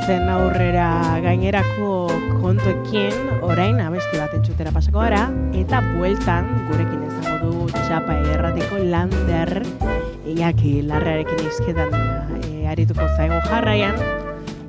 Goazen 0.00 0.30
aurrera 0.32 1.20
gainerako 1.20 2.08
kontuekin, 2.40 3.12
orain 3.44 3.82
abesti 3.84 4.16
bat 4.16 4.32
entzutera 4.32 4.72
pasako 4.72 5.02
gara, 5.02 5.26
eta 5.52 5.82
bueltan 5.98 6.48
gurekin 6.70 7.02
izango 7.04 7.50
du 7.50 7.66
txapa 7.74 8.16
erratiko 8.32 8.80
lander, 8.94 9.52
Iñaki 10.24 10.72
larrearekin 10.88 11.44
izketan 11.50 11.92
e, 11.92 12.64
arituko 12.72 13.10
zaigu 13.12 13.42
jarraian, 13.50 14.00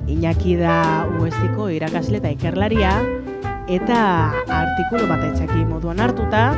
Iñaki 0.04 0.58
da 0.60 0.76
uestiko 1.16 1.70
irakasle 1.72 2.20
eta 2.20 2.36
ikerlaria, 2.36 2.92
eta 3.72 4.02
artikulu 4.60 5.08
bat 5.08 5.24
etxaki 5.30 5.64
moduan 5.64 6.04
hartuta, 6.04 6.50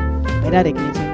berarekin 0.43 0.91
izango 0.91 1.13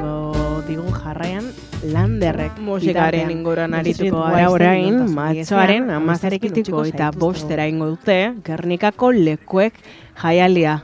landerrek 1.83 2.59
musikaren 2.61 3.31
inguruan 3.33 3.75
arituko 3.75 4.23
gara 4.27 4.51
orain, 4.53 4.99
matzoaren 5.15 5.91
amazarikitiko 5.97 6.85
eta 6.91 7.11
bostera 7.17 7.67
ingo 7.71 7.89
dute, 7.95 8.19
Gernikako 8.45 9.13
lekuek 9.17 9.81
jaialia. 10.23 10.81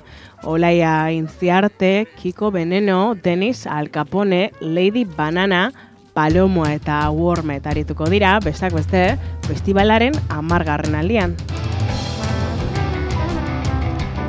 Olaia 0.46 1.10
Intziarte, 1.10 2.06
Kiko 2.20 2.52
Veneno, 2.52 3.16
Denis 3.18 3.66
Alcapone, 3.66 4.52
Lady 4.60 5.04
Banana, 5.04 5.72
Palomoa 6.14 6.70
eta 6.76 7.00
Wormet 7.10 7.66
arituko 7.66 8.06
dira, 8.12 8.36
bestak 8.44 8.76
beste, 8.76 9.16
festivalaren 9.48 10.14
amargarren 10.30 10.94
aldian. 10.94 11.34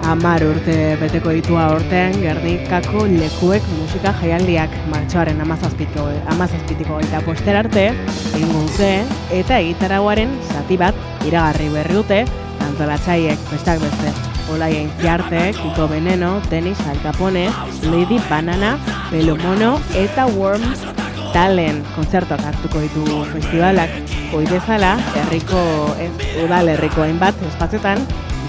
Amar 0.07 0.39
urte 0.39 0.95
beteko 1.01 1.33
ditua 1.35 1.65
ortean 1.75 2.13
Gernikako 2.21 3.01
lekuek 3.11 3.65
musika 3.75 4.13
jaialdiak 4.21 4.71
martxoaren 4.87 5.41
amazazpitiko, 5.43 6.05
amazazpitiko 6.31 7.01
eta 7.03 7.19
poster 7.25 7.57
arte 7.59 7.83
egin 7.89 8.53
dute 8.53 8.91
eta 9.35 9.57
egitaraguaren 9.59 10.31
zati 10.47 10.77
bat 10.79 11.01
iragarri 11.27 11.67
berri 11.73 11.97
dute 11.99 12.21
antolatzaiek 12.69 13.43
bestak 13.51 13.83
beste. 13.83 14.13
Olaia 14.47 14.79
Inziarte, 14.85 15.41
Kiko 15.57 15.89
Veneno, 15.91 16.37
Denis 16.49 16.79
Alcapone, 16.87 17.49
Lady 17.91 18.21
Banana, 18.29 18.77
Pelomono 19.09 19.73
eta 19.91 20.29
Worms 20.37 20.85
Talen 21.33 21.83
kontzertuak 21.97 22.45
hartuko 22.47 22.79
ditu 22.85 23.25
festivalak. 23.33 23.91
Oidezala, 24.39 24.95
herriko, 25.19 25.59
ez, 25.99 26.13
udal 26.45 26.71
herriko 26.77 27.03
hainbat 27.03 27.43
espaziotan 27.51 28.07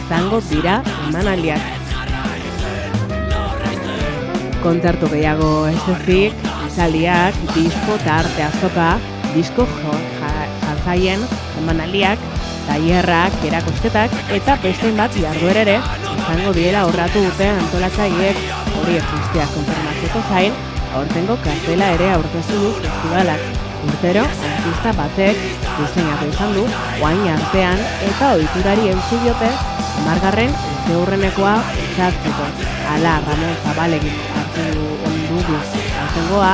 izango 0.08 0.38
dira 0.48 0.78
emanaldiak. 1.10 1.60
Kontzertu 4.62 5.10
gehiago 5.12 5.50
ez 5.68 5.82
ezik, 5.94 6.46
izaliak, 6.64 7.36
disko 7.52 7.98
eta 7.98 8.14
arte 8.22 8.46
azoka, 8.46 8.88
disko 9.34 9.66
jantzaien 9.76 11.26
emanaldiak, 11.60 12.24
tailerrak, 12.70 13.36
erakosketak 13.50 14.16
eta 14.38 14.56
bestein 14.64 14.96
bat 14.96 15.12
jarduer 15.12 15.60
ere 15.66 15.76
izango 16.16 16.56
diela 16.56 16.86
horratu 16.88 17.26
dute 17.28 17.52
antolatzaileek 17.52 18.44
hori 18.80 18.98
guztiak 19.12 19.56
konfirmatzeko 19.58 20.26
zain, 20.32 20.60
aurtengo 20.96 21.36
kartela 21.44 21.92
ere 21.98 22.12
aurkezu 22.16 22.62
du 22.64 22.76
festivalak. 22.80 23.48
Urtero, 23.78 24.24
artista 24.24 24.92
batek 24.96 25.44
diseinatu 25.76 26.32
izan 26.32 26.56
du, 26.56 26.64
oain 27.04 27.26
artean 27.36 27.84
eta 28.08 28.32
ohiturari 28.38 28.88
eutzi 28.94 29.20
diote 29.26 29.52
margarren 30.08 30.52
urte 30.88 30.96
hurrenekoa 30.96 31.54
utzartzeko. 31.84 32.46
Ala, 32.94 33.18
Ramon 33.26 33.54
Zabalegin 33.64 34.14
hartu 34.32 34.84
ondugu 35.08 35.56
hartengoa, 36.00 36.52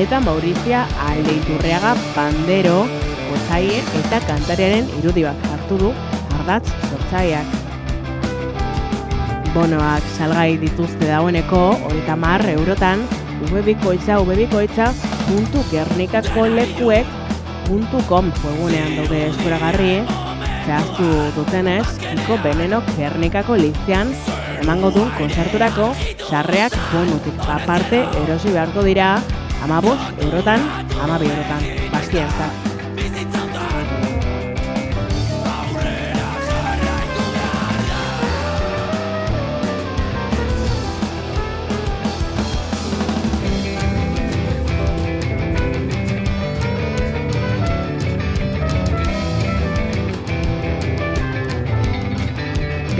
eta 0.00 0.20
Maurizia 0.24 0.86
Aldeiturreaga 1.08 1.94
Bandero, 2.16 2.86
Ozaie 3.34 3.82
eta 4.00 4.22
Kantariaren 4.26 4.88
irudi 4.98 5.26
bat 5.28 5.44
hartu 5.52 5.78
du 5.82 5.90
ardatz 6.38 6.72
sortzaiak. 6.88 7.58
Bonoak 9.54 10.06
salgai 10.16 10.54
dituzte 10.62 11.10
dagoeneko, 11.10 11.62
horita 11.88 12.16
mar 12.16 12.46
eurotan, 12.48 13.04
ubebikoitza, 13.48 14.20
ubebikoitza, 14.22 14.92
puntu 15.26 15.62
gernikako 15.70 16.46
lekuek, 16.54 17.06
puntu 17.66 18.02
com, 18.08 18.32
daude 18.40 19.26
eskuragarri, 19.28 19.94
zehaztu 20.64 21.08
dutenez, 21.36 21.86
Iko 22.14 22.38
Beneno 22.44 22.82
Gernikako 22.96 23.58
lizian 23.60 24.14
emango 24.60 24.90
duen 24.94 25.12
konzerturako 25.18 25.92
sarreak 26.28 26.76
bonutik 26.92 27.44
aparte 27.58 28.02
erosi 28.24 28.52
beharko 28.56 28.86
dira 28.86 29.12
amabos 29.64 29.98
eurotan, 30.18 30.66
amabi 31.04 31.30
eurotan, 31.32 31.70
bastien 31.92 32.69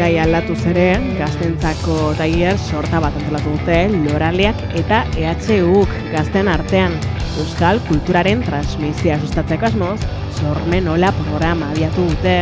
gai 0.00 0.14
aldatu 0.16 0.54
zere, 0.56 0.94
gaztentzako 1.18 2.14
taier 2.16 2.56
sorta 2.56 3.02
bat 3.04 3.16
antolatu 3.18 3.52
dute, 3.52 3.76
loraleak 4.06 4.60
eta 4.80 5.02
EHUk 5.20 5.90
gazten 6.14 6.48
artean. 6.48 6.94
Euskal 7.42 7.82
kulturaren 7.88 8.40
transmisia 8.46 9.18
sustatzeko 9.20 9.68
asmoz, 9.68 9.98
sormen 10.38 10.88
hola 10.88 11.10
programa 11.18 11.68
abiatu 11.74 12.06
dute, 12.08 12.38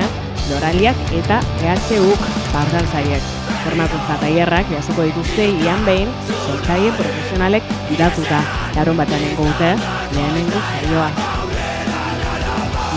loraliak 0.53 1.03
eta 1.19 1.41
EHUk 1.73 2.29
pardan 2.53 2.87
zaiek. 2.93 3.27
Formakuntza 3.65 4.21
taierrak 4.23 4.71
jasoko 4.77 5.09
dituzte 5.09 5.49
ian 5.65 5.83
behin, 5.89 6.15
sortzaile 6.45 6.95
profesionalek 7.01 7.75
idatuta. 7.97 8.45
Larun 8.79 9.03
batean 9.03 9.27
nengo 9.27 9.51
dute, 9.51 9.75
lehenengo 10.15 10.63
zaioa. 10.71 11.11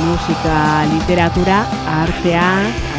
Musika, 0.05 0.61
literatura, 0.93 1.59
artea, 1.97 2.47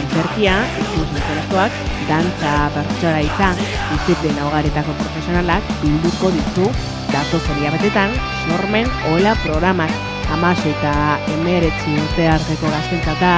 antzerkia, 0.01 0.57
ikus 0.83 1.09
intelektuak, 1.11 1.77
dantza, 2.09 2.55
pertsora 2.75 3.21
itza, 3.25 3.53
disiplina 3.93 4.47
hogaretako 4.49 4.95
profesionalak 5.01 5.73
bilduko 5.83 6.33
ditu 6.35 6.69
dato 7.13 7.41
zeria 7.47 7.73
betetan, 7.75 8.15
sormen 8.47 8.89
hola 9.11 9.35
programak, 9.45 9.93
amaso 10.33 10.69
eta 10.73 10.95
emeretzi 11.37 11.97
urte 12.05 12.29
arteko 12.35 12.71
gaztentzata, 12.73 13.33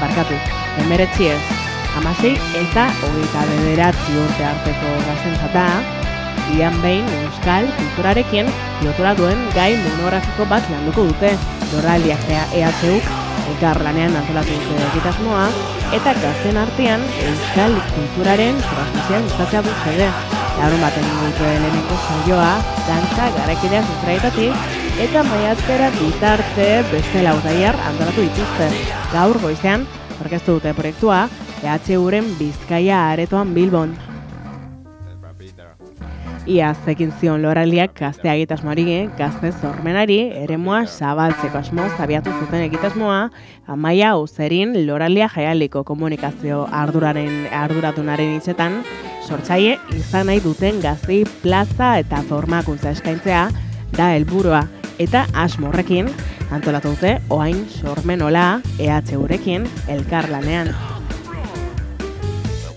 barkatu, 0.00 0.40
emeretzi 0.84 1.30
ez, 1.32 1.42
amasei 1.96 2.34
eta 2.62 2.90
hogeita 3.02 3.46
bederatzi 3.52 4.18
urte 4.24 4.50
arteko 4.54 4.98
gaztentzata, 5.08 5.68
Ian 6.54 6.76
behin 6.78 7.06
euskal 7.24 7.66
kulturarekin 7.74 8.46
lotura 8.84 9.16
duen 9.18 9.40
gai 9.56 9.72
monografiko 9.80 10.46
bat 10.50 10.68
landuko 10.70 11.08
dute, 11.08 11.32
dorraldiak 11.72 12.28
EHUk 12.30 13.08
elkar 13.50 13.82
lanean 13.82 14.14
antolatu 14.20 14.54
dute 14.60 14.78
egitasmoa, 14.90 15.48
eta 15.94 16.14
gazten 16.18 16.56
artean 16.58 17.02
euskal 17.22 17.76
kulturaren 17.92 18.58
transmisioa 18.62 19.20
gustatzea 19.26 19.62
du 19.62 19.74
zede. 19.84 20.08
Laurun 20.56 20.80
baten 20.80 21.06
dute 21.20 21.46
lehenengo 21.46 21.98
zaioa, 22.08 22.50
dantza 22.88 23.28
garakidea 23.36 23.82
zutraitatik, 23.84 24.74
eta 25.04 25.22
maiatzera 25.28 25.90
bitarte 25.98 26.68
beste 26.90 27.22
lautaiar 27.26 27.76
antolatu 27.90 28.24
dituzte. 28.24 28.70
Gaur 29.12 29.38
goizean, 29.44 29.86
orkestu 30.24 30.56
dute 30.56 30.72
proiektua, 30.74 31.26
EHUren 31.66 32.34
Bizkaia 32.38 33.06
aretoan 33.12 33.54
Bilbon. 33.54 33.94
Ia 36.46 36.68
zekin 36.84 37.10
zion 37.18 37.42
loraliak 37.42 37.96
gazte 37.98 38.28
egitasmoari, 38.30 38.84
gazte 39.18 39.50
zormenari, 39.50 40.20
ere 40.44 40.54
moa 40.56 40.84
zabaltzeko 40.86 41.58
asmoz 41.58 41.90
abiatu 41.98 42.30
zuten 42.38 42.62
egitasmoa, 42.68 43.32
amaia 43.66 44.12
uzerin 44.16 44.76
loralia 44.86 45.26
jaialiko 45.34 45.82
komunikazio 45.84 46.62
arduraren 46.70 47.48
arduratunaren 47.50 48.36
hitzetan, 48.36 48.78
sortzaile 49.26 49.74
izan 49.98 50.30
nahi 50.30 50.38
duten 50.44 50.78
gaztei 50.84 51.24
plaza 51.42 51.96
eta 51.98 52.22
formakuntza 52.30 52.94
eskaintzea 52.94 53.48
da 53.98 54.12
helburua 54.14 54.62
eta 55.02 55.26
asmorrekin 55.34 56.12
antolatu 56.54 56.94
dute 56.94 57.16
oain 57.28 57.64
sormenola 57.80 58.52
EHUrekin 58.78 59.66
elkarlanean. 59.88 60.95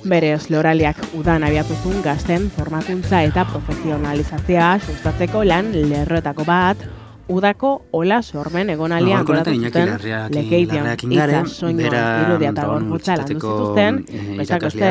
Berez, 0.08 0.50
loraliak 0.50 1.00
udan 1.20 1.44
abiatuzun 1.44 2.00
gazten 2.06 2.48
formakuntza 2.56 3.24
eta 3.28 3.44
profesionalizazioa 3.50 4.72
sustatzeko 4.80 5.44
lan 5.44 5.74
lerroetako 5.74 6.46
bat, 6.48 6.86
udako 7.30 7.86
ola 7.92 8.22
sormen 8.24 8.72
egonalian 8.74 9.26
goratu 9.26 9.54
zuten 9.54 9.92
lekeitian 10.34 10.88
itza 10.98 11.44
soinua 11.46 12.02
irudia 12.24 12.50
eta 12.50 12.66
gorputza 12.72 13.18
landu 13.20 13.36
zituzten, 13.36 14.00
bezak 14.40 14.66
beste, 14.66 14.90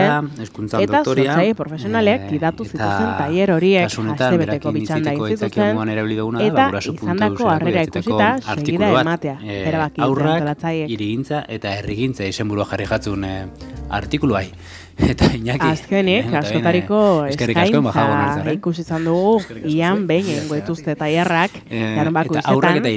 eta 0.84 1.02
zotzai 1.02 1.48
profesionalek 1.58 2.28
kidatu 2.30 2.68
zituzten 2.68 3.10
taier 3.18 3.52
horiek 3.56 3.88
haste 3.90 4.30
beteko 4.44 4.74
bitxanda 4.76 5.16
izituzten, 5.18 5.82
eta 6.46 6.68
izandako 6.94 7.50
harrera 7.50 7.86
ikusita 7.90 8.32
segida 8.54 8.92
ematea, 9.02 9.38
erabaki 9.58 10.04
aurrak, 10.06 10.68
irigintza 10.86 11.42
eta 11.58 11.74
errigintza 11.82 12.28
izenburua 12.30 12.68
jarri 12.70 12.86
jatzun 12.92 13.24
eh, 13.26 13.38
artikuluai. 13.90 14.46
Eta 14.98 15.28
Iñaki. 15.30 15.62
Azkenik, 15.62 16.32
askotariko 16.34 16.98
eskaintza 17.30 18.52
ikusi 18.52 18.82
izan 18.82 19.04
dugu, 19.06 19.38
ian 19.70 20.06
behin 20.08 20.26
egingo 20.32 20.56
dituzte 20.58 20.94
taierrak, 20.98 21.54
jarun 21.70 22.16
bako 22.16 22.38
izetan, 22.40 22.88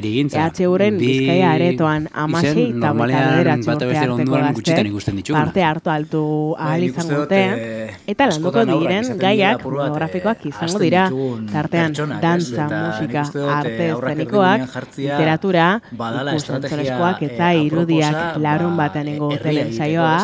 EHUren 0.61 0.97
bizkaia 0.97 1.51
aretoan 1.53 2.07
amasei 2.23 2.65
eta 2.71 2.93
betaderatzi 2.97 3.69
urte 3.69 3.99
arteko 4.01 4.39
gazte, 4.41 5.33
parte 5.35 5.63
hartu 5.67 5.93
altu 5.93 6.23
ahal 6.57 6.85
izango 6.87 7.21
dute, 7.21 7.41
eta 8.15 8.29
landuko 8.31 8.65
diren 8.71 9.11
gaiak 9.21 9.65
monografikoak 9.67 10.45
izango 10.49 10.81
dira, 10.81 11.05
tartean, 11.53 11.93
dantza, 12.23 12.67
musika, 12.71 13.27
arte 13.59 13.91
eszenikoak, 13.91 14.65
literatura, 14.97 15.69
ikusentzonezkoak 15.93 17.23
eta 17.29 17.53
irudiak 17.61 18.41
larun 18.41 18.75
batean 18.79 19.13
ingo 19.13 19.31
saioa, 19.37 20.17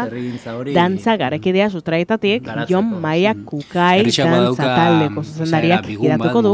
dantza 0.74 1.18
garekidea 1.22 1.67
sustraetatik 1.70 2.48
Jon 2.70 2.90
Maia 3.02 3.34
Kukai 3.46 4.06
dantza 4.10 4.64
taldeko 4.64 5.24
zuzendariak 5.24 5.90
iratuko 5.96 6.42
du 6.42 6.54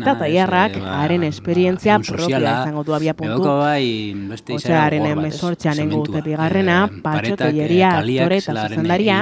eta 0.00 0.16
tailarrak 0.20 0.78
haren 0.82 1.24
esperientzia 1.30 1.98
propia 1.98 2.40
izango 2.42 2.84
du 2.84 2.94
abia 2.94 3.14
puntu. 3.14 3.50
Osea, 4.54 4.84
haren 4.84 5.06
emesortxean 5.06 5.80
engute 5.86 6.22
bigarrena, 6.24 6.78
patxo 7.02 7.36
toieria 7.40 7.90
aktore 8.00 8.38
eta 8.42 8.68
zuzendaria 8.68 9.18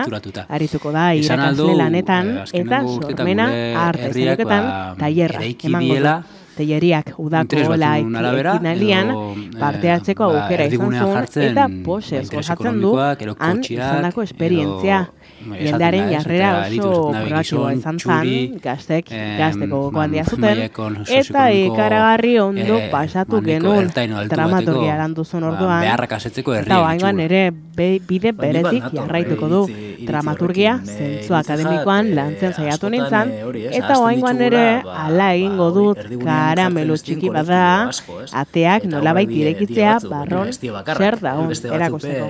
arituko 0.48 0.92
da 0.94 1.08
irakasle 1.18 1.74
lanetan 1.78 2.36
eta 2.52 2.84
sormena 2.86 3.48
arte 3.88 4.12
zeneketan 4.12 4.70
tailerra 5.00 5.42
emango 5.48 5.98
du. 6.02 6.14
teieriak 6.52 7.14
udako 7.16 7.76
laik 7.80 8.06
ekinalian 8.12 9.12
parte 9.60 9.90
hartzeko 9.94 10.26
aukera 10.28 10.66
izan 10.68 10.98
zuen 10.98 11.48
eta 11.48 11.64
posez 11.86 12.26
gozatzen 12.30 12.80
du 12.82 12.92
han 12.98 13.62
izandako 13.64 14.22
esperientzia. 14.28 15.06
Jendearen 15.42 16.10
jarrera 16.12 16.50
oso 16.62 16.90
proaktiboa 17.12 17.72
izan 17.74 17.98
zan, 17.98 18.28
gaztek, 18.62 19.08
gazteko 19.38 19.80
gogoan 19.88 20.12
dia 20.14 20.24
zuten, 20.24 20.60
eta 21.18 21.46
ikaragarri 21.56 22.38
ondo 22.42 22.78
pasatu 22.92 23.40
genuen 23.44 23.90
dramaturgia 24.30 24.96
landu 25.00 25.24
zuen 25.24 25.44
orduan, 25.50 25.86
eta 25.86 26.80
oaingoan 26.82 27.20
ere 27.26 27.42
bide 27.72 28.32
beretik 28.36 28.88
jarraituko 28.94 29.48
du 29.48 29.62
dramaturgia 30.06 30.78
zentzu 30.84 31.34
akademikoan 31.38 32.14
lantzen 32.14 32.52
saiatu 32.54 32.90
nintzen, 32.92 33.34
eta 33.70 33.98
oaingoan 34.02 34.42
ere 34.48 34.64
ala 34.84 35.32
egingo 35.34 35.70
dut 35.74 36.02
karamelo 36.22 36.96
txiki 36.96 37.30
bada, 37.34 37.90
ateak 38.44 38.84
nolabait 38.90 39.30
irekitzea 39.30 39.98
barron 40.08 40.52
zer 40.52 41.18
daun 41.22 41.50
erakusteko. 41.52 42.28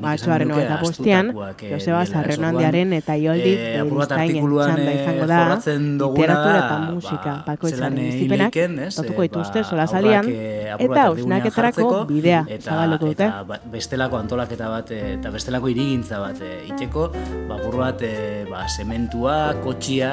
Martxoaren 0.00 0.50
hori 0.50 0.64
eta 0.64 0.78
postian, 0.80 1.30
Joseba 1.60 2.04
Zarrenandiaren 2.06 2.94
eta 2.96 3.16
Ioldi 3.20 3.52
e, 3.52 3.82
txanda 3.82 4.94
izango 4.94 5.26
da, 5.28 5.40
literatura 5.58 6.54
eta 6.62 6.78
musika 6.86 7.34
bakoitzaren 7.46 7.98
dizipenak, 7.98 8.56
datuko 8.96 9.26
dituzte 9.26 9.64
sola 9.64 9.86
salian, 9.86 10.30
eta 10.78 11.04
osnaketarako 11.12 11.90
bidea 12.08 12.44
zabaleko 12.60 13.12
dute. 13.12 13.28
Eta 13.28 13.60
bestelako 13.74 14.20
antolaketa 14.22 14.70
bat, 14.72 14.94
eta 14.96 15.34
bestelako 15.34 15.72
irigintza 15.74 16.22
bat 16.22 16.40
iteko, 16.40 17.10
bapur 17.50 17.78
bat, 17.82 18.06
ba, 18.48 18.64
sementua, 18.72 19.38
kotxia, 19.64 20.12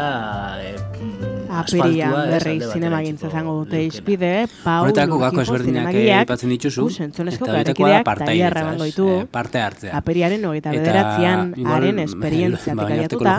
Aperia 1.50 2.12
berri 2.30 2.60
zinema 2.62 3.00
gintza 3.02 3.30
zango 3.34 3.56
dute 3.64 3.82
izpide, 3.88 4.46
Pau 4.62 4.84
Lurkiko 4.86 5.58
zinemagiak, 5.64 6.30
usentzonezko 6.84 7.50
garekideak 7.50 8.12
tailerra 8.22 8.68
bango 8.70 8.86
ditu, 8.86 9.08
parte 9.34 9.64
hartzea. 9.70 9.94
Aperiaren 10.00 10.46
hogeita 10.50 10.74
bederatzian 10.76 11.54
haren 11.76 12.02
esperientziatik 12.04 12.84
abiatuta, 12.86 13.38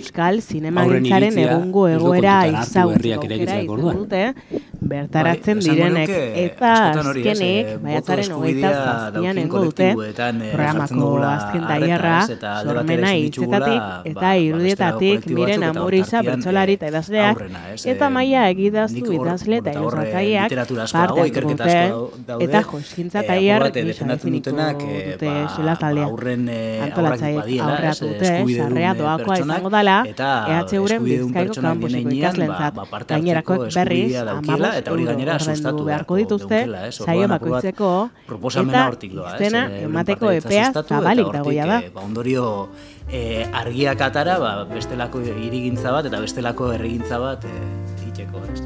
Euskal 0.00 0.40
zinema 0.42 0.86
egungo 0.88 1.86
egoera 1.92 2.40
aukera 2.46 3.40
izango 3.42 3.92
dute, 4.00 4.24
bertaratzen 4.88 5.60
direnek. 5.64 6.10
eta 6.44 6.72
azkenik 7.02 7.70
baiatzaren 7.84 8.32
hogeita 8.36 8.70
zaztian 8.72 9.38
ego 9.44 9.64
dute 9.66 9.88
programako 9.94 11.10
azken 11.28 11.66
daierra 11.68 12.16
sormena 12.62 13.12
hitzetatik 13.20 14.10
eta 14.12 14.34
irudietatik 14.46 15.26
miren 15.38 15.66
amuriza 15.70 16.22
bertsolari 16.26 16.76
eta 16.78 16.90
idazleak 16.92 17.42
eta 17.94 18.10
maia 18.16 18.48
egidaztu 18.54 19.12
idazle 19.18 19.60
eta 19.62 19.76
ilustrataileak 19.78 20.50
parte 20.92 21.44
dute 21.48 21.78
eta 22.48 22.62
joskintza 22.70 23.24
taier 23.28 23.68
definituko 23.72 24.68
dute 25.10 25.32
zela 25.56 25.76
taldea 25.80 26.08
antolatzaiek 26.88 27.60
aurreatu 27.68 28.12
dute 28.12 28.32
sarrea 28.56 28.94
doakoa 29.00 29.38
izango 29.44 29.72
dela 29.76 29.96
EHUren 30.54 31.04
bizkaiko 31.04 31.60
kampusiko 31.60 32.14
ikaslentzat 32.18 32.80
gainerakoek 33.08 33.66
berriz 33.74 34.10
amabos 34.22 34.73
eta 34.80 34.92
hori 34.92 35.06
gainera 35.08 35.38
sustatu 35.38 35.84
beharko 35.86 36.18
dituzte 36.20 36.64
saio 36.90 37.28
bakoitzeko 37.28 37.90
proposamena 38.26 38.86
hortik 38.88 39.14
doa, 39.16 39.36
izena 39.36 39.66
emateko 39.84 40.32
epea 40.40 40.72
zabalik 40.82 41.30
dagoia 41.32 41.68
da. 41.68 41.80
Ba 41.94 42.04
ondorio 42.04 42.44
eh, 43.10 43.46
argiak 43.52 44.00
atara, 44.00 44.38
ba, 44.40 44.52
bestelako 44.70 45.22
irigintza 45.22 45.92
bat 45.94 46.08
eta 46.10 46.20
bestelako 46.22 46.72
erregintza 46.74 47.20
bat 47.22 47.44
eh, 47.48 48.08
iteko, 48.08 48.42
ez? 48.52 48.62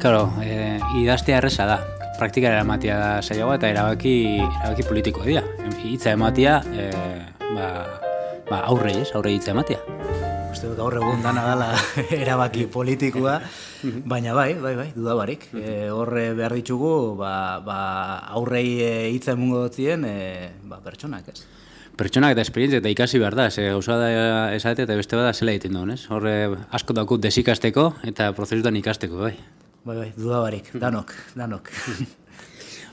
Claro, 0.00 0.30
eh, 0.42 0.78
idaztea 1.02 1.40
erresa 1.42 1.68
da. 1.68 1.80
Praktikara 2.20 2.60
eramatia 2.60 2.98
da 3.00 3.10
saioa 3.22 3.56
eta 3.56 3.70
erabaki, 3.72 4.14
erabaki 4.40 4.84
politiko 4.88 5.24
dira. 5.24 5.44
Hitza 5.84 6.12
ematia, 6.16 6.60
eh, 6.76 7.20
ba, 7.54 7.70
ba, 8.50 8.64
aurre, 8.66 8.96
ez? 9.02 9.10
Aurre 9.14 9.36
hitza 9.36 9.54
ematia 9.56 9.80
uste 10.50 10.66
dut 10.66 10.78
gaur 10.80 10.96
egun 10.98 11.22
dana 11.22 11.44
dela 11.46 11.68
erabaki 12.22 12.66
politikoa, 12.72 13.36
baina 14.10 14.34
bai, 14.34 14.54
bai, 14.58 14.74
bai, 14.78 14.88
dudabarik. 14.96 15.46
E, 15.54 15.90
horre 15.94 16.30
behar 16.38 16.54
ditugu, 16.58 17.14
ba, 17.18 17.60
ba, 17.64 17.78
aurrei 18.34 18.66
e, 18.82 18.90
hitza 19.14 19.36
emungo 19.36 19.62
dutzien, 19.66 20.04
e, 20.04 20.50
ba, 20.66 20.80
pertsonak, 20.82 21.30
ez? 21.30 21.44
Pertsonak 22.00 22.34
eta 22.34 22.42
esperientzia 22.42 22.82
eta 22.82 22.90
ikasi 22.90 23.20
behar 23.22 23.36
da, 23.38 23.50
ze 23.50 23.68
gauza 23.68 23.98
da 24.00 24.10
esate 24.56 24.88
eta 24.88 24.98
beste 24.98 25.18
bada 25.18 25.32
zela 25.34 25.54
egiten 25.54 25.78
duen, 25.78 25.94
ez? 25.94 26.02
Horre 26.10 26.36
asko 26.76 26.96
daukut 26.98 27.22
desikasteko 27.22 27.92
eta 28.10 28.32
prozesutan 28.34 28.78
ikasteko, 28.80 29.22
bai. 29.22 29.36
Bai, 29.84 29.96
bai, 29.96 30.08
dudabarik, 30.16 30.74
danok, 30.82 31.14
danok. 31.38 31.70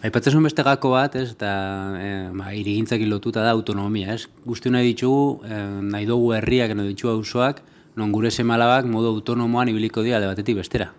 Aipatzen 0.05 0.43
beste 0.45 0.61
gako 0.61 0.91
bat, 0.93 1.15
ez, 1.17 1.31
eta 1.33 1.51
e, 1.97 2.09
ba, 2.37 2.51
irigintzak 2.53 3.01
lotuta 3.09 3.41
da 3.41 3.55
autonomia, 3.55 4.13
ez. 4.13 4.27
Guzti 4.45 4.69
nahi 4.69 4.91
ditugu, 4.91 5.41
e, 5.41 5.57
nahi 5.89 6.05
dugu 6.05 6.35
herriak, 6.37 6.75
nahi 6.77 6.93
ditugu 6.93 7.15
auzoak, 7.15 7.63
non 7.97 8.13
gure 8.13 8.29
semalabak 8.29 8.85
modu 8.85 9.09
autonomoan 9.15 9.71
ibiliko 9.73 10.05
dira 10.05 10.19
de 10.21 10.29
batetik 10.29 10.59
bestera. 10.59 10.91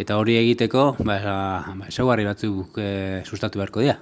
Eta 0.00 0.16
hori 0.16 0.38
egiteko, 0.40 0.94
ba, 1.04 1.18
ba, 1.20 1.90
esaguarri 1.92 2.24
batzuk 2.24 2.80
e, 2.80 2.88
sustatu 3.28 3.60
beharko 3.60 3.84
dira. 3.84 3.98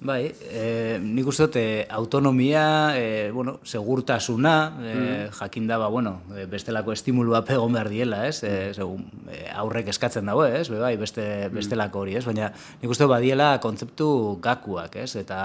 Bai, 0.00 0.30
e, 0.54 1.00
nik 1.02 1.26
uste 1.26 1.48
dut, 1.48 1.56
e, 1.58 1.86
autonomia, 1.90 2.94
e, 2.94 3.32
bueno, 3.34 3.56
segurtasuna, 3.66 4.52
e, 4.78 4.92
mm. 4.94 5.32
jakin 5.34 5.66
daba, 5.66 5.88
bueno, 5.90 6.20
bestelako 6.46 6.92
estimulua 6.94 7.40
pegon 7.44 7.74
behar 7.74 7.90
diela, 7.90 8.20
ez? 8.28 8.44
E, 8.46 8.70
segun, 8.78 9.08
e, 9.26 9.40
aurrek 9.50 9.90
eskatzen 9.90 10.30
dago, 10.30 10.44
ez? 10.46 10.68
Be, 10.70 10.78
bai, 10.78 10.92
beste, 11.00 11.26
mm. 11.48 11.58
bestelako 11.58 12.04
hori, 12.04 12.14
ez? 12.14 12.22
Baina 12.30 12.52
nik 12.54 12.94
uste 12.94 13.08
dut, 13.08 13.10
badiela 13.10 13.50
kontzeptu 13.58 14.38
gakuak, 14.44 14.94
ez? 15.02 15.16
Eta 15.18 15.40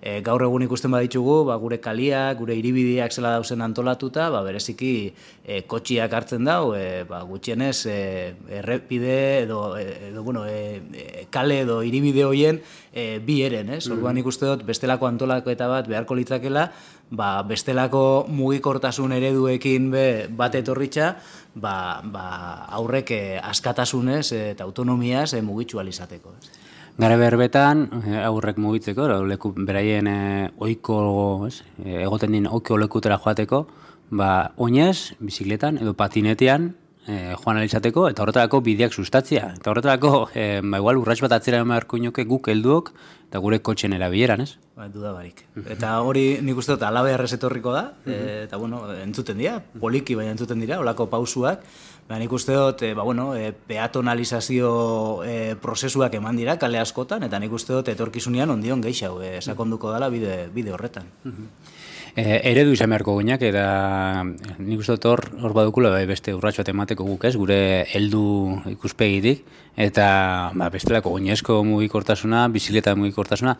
e, 0.00 0.18
gaur 0.26 0.48
egun 0.48 0.66
ikusten 0.66 0.90
baditugu, 0.90 1.44
ba, 1.46 1.60
gure 1.62 1.78
kaliak, 1.78 2.40
gure 2.42 2.58
iribideak 2.58 3.14
zela 3.14 3.36
dauzen 3.36 3.62
antolatuta, 3.62 4.32
ba, 4.34 4.42
bereziki 4.42 5.12
e, 5.46 5.62
kotxiak 5.70 6.10
hartzen 6.10 6.50
dau, 6.50 6.74
e, 6.74 7.04
ba, 7.06 7.22
gutxienez, 7.22 7.76
e, 7.86 7.98
errepide 8.58 9.44
edo, 9.44 9.76
edo, 9.78 10.26
bueno, 10.26 10.42
e, 10.42 11.28
kale 11.30 11.62
edo 11.62 11.84
iribide 11.86 12.26
hoien, 12.26 12.64
e, 12.92 13.18
bi 13.24 13.40
eren, 13.42 13.70
ez? 13.72 13.86
Mm. 13.86 13.96
Orduan 13.96 14.18
ikuste 14.20 14.46
dut 14.46 14.64
bestelako 14.68 15.08
antolako 15.08 15.50
eta 15.52 15.68
bat 15.70 15.88
beharko 15.88 16.16
litzakela, 16.18 16.66
ba, 17.10 17.30
bestelako 17.48 18.26
mugikortasun 18.28 19.14
ereduekin 19.16 19.90
be, 19.92 20.06
bat 20.28 20.54
etorritza, 20.60 21.14
ba, 21.54 21.74
ba, 22.04 22.26
aurrek 22.78 23.14
eh, 23.16 23.38
askatasunez 23.42 24.26
eta 24.36 24.68
autonomiaz 24.68 25.32
e, 25.34 25.42
mugitzu 25.42 25.80
alizateko. 25.80 26.36
Ez? 26.36 26.52
Gare 27.00 27.16
berbetan, 27.16 27.86
aurrek 28.28 28.58
mugitzeko, 28.60 29.08
leku 29.24 29.54
beraien 29.56 30.06
e, 30.06 30.18
oiko, 30.60 30.98
ez? 31.48 31.62
egoten 32.04 32.36
din 32.36 32.46
oiko 32.46 32.76
lekutera 32.76 33.16
joateko, 33.16 33.64
ba, 34.12 34.52
oinez, 34.60 35.14
bizikletan 35.24 35.80
edo 35.80 35.96
patinetean 35.96 36.74
e, 37.06 37.34
joan 37.38 37.60
alizateko, 37.60 38.08
eta 38.10 38.24
horretarako 38.24 38.60
bideak 38.64 38.92
sustatzia. 38.92 39.52
Eta 39.58 39.72
horretarako, 39.72 40.28
e, 40.34 40.60
ba, 40.64 40.80
igual, 40.82 41.00
urratx 41.02 41.24
bat 41.24 41.36
atzera 41.38 41.62
emarko 41.64 42.00
inoke 42.00 42.24
guk 42.28 42.50
helduok, 42.52 42.92
eta 43.28 43.40
gure 43.40 43.60
kotxen 43.64 43.96
erabileran, 43.96 44.42
ez? 44.44 44.58
Ba, 44.76 44.88
duda 44.92 45.12
barik. 45.16 45.44
Eta 45.62 45.94
hori 46.04 46.26
nik 46.44 46.58
uste 46.60 46.76
dut 46.76 46.84
alabe 46.88 47.14
etorriko 47.14 47.72
da, 47.72 47.92
e, 48.06 48.44
eta 48.44 48.56
bueno, 48.56 48.84
entzuten 49.02 49.38
dira, 49.38 49.60
poliki 49.80 50.14
baina 50.14 50.36
entzuten 50.36 50.60
dira, 50.60 50.80
olako 50.80 51.08
pausuak, 51.08 51.64
Ba, 52.08 52.18
nik 52.18 52.32
uste 52.34 52.52
dut, 52.52 52.82
e, 52.82 52.94
ba, 52.98 53.04
bueno, 53.06 53.30
e, 53.38 53.52
peatonalizazio 53.52 54.70
e, 55.24 55.54
prozesuak 55.62 56.16
eman 56.18 56.36
dira 56.36 56.58
kale 56.58 56.80
askotan, 56.82 57.22
eta 57.28 57.38
nik 57.40 57.54
uste 57.54 57.72
dut 57.76 57.88
etorkizunean 57.92 58.50
ondion 58.52 58.82
gehiago, 58.82 59.22
e, 59.22 59.38
sakonduko 59.40 59.92
dela 59.94 60.10
bide, 60.12 60.48
bide 60.52 60.74
horretan. 60.74 61.06
E, 62.12 62.24
eredu 62.50 62.74
izan 62.76 62.90
beharko 62.92 63.14
guinak, 63.16 63.40
eta 63.40 64.20
nik 64.60 64.82
uste 64.82 64.98
dut 64.98 65.06
hor, 65.08 65.22
badukula 65.56 65.88
bai, 65.94 66.02
beste 66.04 66.34
urratxo 66.36 66.60
emateko 66.68 67.06
guk 67.08 67.24
ez, 67.24 67.32
gure 67.40 67.56
heldu 67.96 68.58
ikuspegitik, 68.68 69.46
eta 69.80 70.50
ba, 70.52 70.68
bestelako 70.68 71.14
oinezko 71.16 71.62
mugikortasuna, 71.64 72.44
bizileta 72.52 72.92
mugikortasuna, 73.00 73.56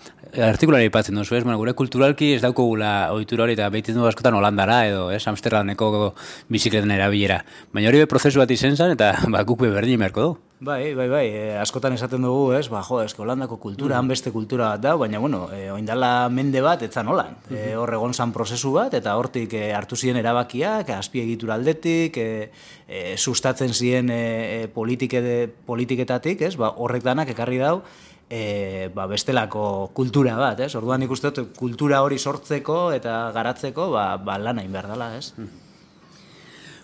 artikulari 0.50 0.90
ipatzen 0.92 1.16
duzu 1.16 1.40
ez, 1.40 1.42
bueno, 1.46 1.56
gure 1.56 1.72
kulturalki 1.72 2.34
ez 2.36 2.42
dauko 2.44 2.68
gula 2.74 2.92
oitura 3.16 3.46
hori, 3.46 3.56
eta 3.56 3.72
behitzen 3.72 3.96
du 3.96 4.04
askotan 4.04 4.36
Holandara, 4.36 4.82
edo 4.90 5.08
ez, 5.16 5.24
Amsterdameko 5.32 6.12
bizikletan 6.52 6.92
erabilera. 6.92 7.40
Baina 7.72 7.88
hori 7.88 8.04
be 8.04 8.12
prozesu 8.12 8.44
bat 8.44 8.52
izen 8.52 8.76
zen, 8.76 8.92
eta 8.98 9.14
ba, 9.32 9.46
guk 9.48 9.64
berdin 9.64 10.04
merko 10.04 10.28
du. 10.28 10.51
Bai, 10.62 10.94
bai, 10.94 11.08
bai, 11.10 11.24
e, 11.26 11.38
askotan 11.58 11.96
esaten 11.96 12.22
dugu, 12.22 12.52
ez, 12.54 12.68
ba, 12.70 12.84
jo, 12.86 13.00
eske 13.02 13.18
Holandako 13.24 13.56
kultura, 13.58 13.96
mm. 13.98 14.10
beste 14.12 14.30
kultura 14.30 14.68
bat 14.70 14.82
da, 14.84 14.92
baina, 14.94 15.18
bueno, 15.18 15.48
e, 15.50 15.64
oindala 15.74 16.28
mende 16.30 16.60
bat, 16.62 16.84
etzan 16.86 17.08
holan. 17.10 17.32
Mm 17.32 17.56
-hmm. 17.56 17.72
e, 17.72 17.74
hor 17.74 17.90
egon 17.96 18.14
zan 18.14 18.30
prozesu 18.32 18.70
bat, 18.70 18.94
eta 18.94 19.16
hortik 19.18 19.56
e, 19.58 19.72
hartu 19.74 19.96
ziren 19.96 20.20
erabakiak, 20.20 20.92
azpiegitura 20.94 21.54
aldetik, 21.54 22.16
e, 22.16 22.50
e, 22.86 23.16
sustatzen 23.16 23.74
ziren 23.74 24.10
e, 24.10 24.68
politike 24.72 25.20
de, 25.20 25.48
politiketatik, 25.48 26.42
ez, 26.42 26.54
ba, 26.56 26.70
horrek 26.76 27.02
danak 27.02 27.34
ekarri 27.34 27.58
dau, 27.58 27.82
e, 28.30 28.88
ba, 28.94 29.08
bestelako 29.10 29.90
kultura 29.92 30.36
bat, 30.36 30.60
ez? 30.60 30.76
Orduan 30.76 31.02
ikusten 31.02 31.50
kultura 31.58 32.02
hori 32.02 32.18
sortzeko 32.18 32.92
eta 32.92 33.32
garatzeko, 33.34 33.90
ba, 33.90 34.16
ba 34.16 34.38
lana 34.38 34.62
behar 34.62 34.86
dela, 34.94 35.16
ez? 35.16 35.34
Mm. 35.36 35.71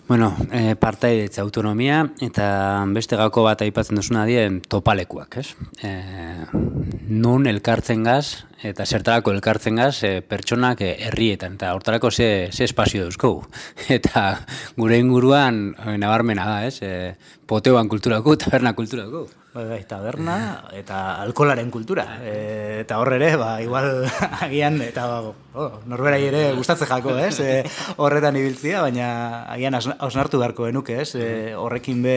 Bueno, 0.09 0.35
e, 0.49 0.73
partaidetza 0.73 1.43
autonomia 1.43 1.99
eta 2.25 2.45
beste 2.95 3.13
gako 3.13 3.43
bat 3.45 3.59
aipatzen 3.61 3.99
duzuna 3.99 4.23
dien 4.25 4.55
topalekuak, 4.65 5.35
ez? 5.37 5.51
E, 5.85 5.91
nun 7.13 7.45
elkartzen 7.45 8.01
gaz 8.07 8.47
eta 8.65 8.87
zertarako 8.89 9.35
elkartzen 9.35 9.77
gaz 9.77 10.01
e, 10.01 10.23
pertsonak 10.25 10.81
herrietan 10.81 11.59
eta 11.59 11.75
hortarako 11.77 12.09
ze, 12.09 12.49
ze 12.49 12.65
espazio 12.65 13.05
duzkogu. 13.05 13.45
Eta 13.99 14.23
gure 14.81 14.97
inguruan 14.97 15.75
nabarmena 16.01 16.49
da, 16.55 16.57
ez? 16.65 16.81
E, 16.81 17.13
poteoan 17.45 17.93
kulturako, 17.93 18.33
taberna 18.41 18.73
kulturako. 18.73 19.27
Bai, 19.49 19.63
bai, 19.65 19.79
taberna 19.89 20.35
eta 20.77 20.97
alkolaren 21.23 21.71
kultura. 21.73 22.03
E, 22.21 22.33
eta 22.83 22.99
horre 23.01 23.17
ere, 23.17 23.31
ba, 23.41 23.55
igual 23.63 24.05
agian, 24.45 24.77
eta 24.85 25.07
oh, 25.25 25.69
norberai 25.89 26.21
ere 26.27 26.43
gustatzen 26.53 26.91
jako, 26.91 27.15
ez? 27.17 27.39
E, 27.41 27.63
horretan 27.97 28.37
ibiltzia, 28.37 28.83
baina 28.85 29.09
agian 29.49 29.79
hausnartu 29.79 30.37
beharko 30.37 30.69
genuke, 30.69 30.99
ez? 31.01 31.15
E, 31.17 31.55
horrekin 31.57 32.05
be, 32.05 32.15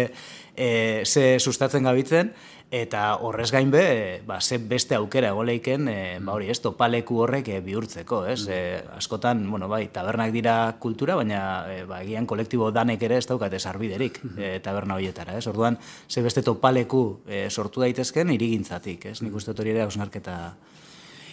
e, 0.53 0.69
ze 1.07 1.39
sustatzen 1.41 1.89
gabitzen, 1.89 2.35
eta 2.73 3.19
horrez 3.21 3.51
gain 3.53 3.71
be, 3.71 4.23
ba, 4.25 4.41
ze 4.41 4.57
beste 4.57 4.97
aukera 4.97 5.29
egoleiken, 5.29 5.89
e, 5.93 5.97
ba 6.25 6.33
hori, 6.33 6.49
ez, 6.49 6.57
topaleku 6.65 7.19
horrek 7.21 7.51
e, 7.53 7.59
bihurtzeko, 7.61 8.23
ez? 8.33 8.47
E, 8.49 8.61
askotan, 8.97 9.43
bueno, 9.51 9.69
bai, 9.69 9.91
tabernak 9.93 10.33
dira 10.33 10.55
kultura, 10.81 11.19
baina 11.21 11.43
e, 11.69 11.83
ba, 11.85 12.01
egian 12.01 12.25
kolektibo 12.27 12.71
danek 12.73 13.03
ere 13.05 13.19
ez 13.21 13.27
daukate 13.29 13.61
sarbiderik 13.61 14.23
e, 14.39 14.55
taberna 14.65 14.97
horietara, 14.97 15.37
ez? 15.37 15.45
Orduan, 15.53 15.77
ze 16.09 16.25
beste 16.25 16.41
topaleku 16.43 17.03
e, 17.29 17.45
sortu 17.51 17.85
daitezken 17.85 18.33
irigintzatik, 18.33 19.05
ez? 19.13 19.21
Nik 19.21 19.37
uste 19.37 19.53
hori 19.53 19.77
ere 19.77 19.85
hausnarketa 19.85 20.39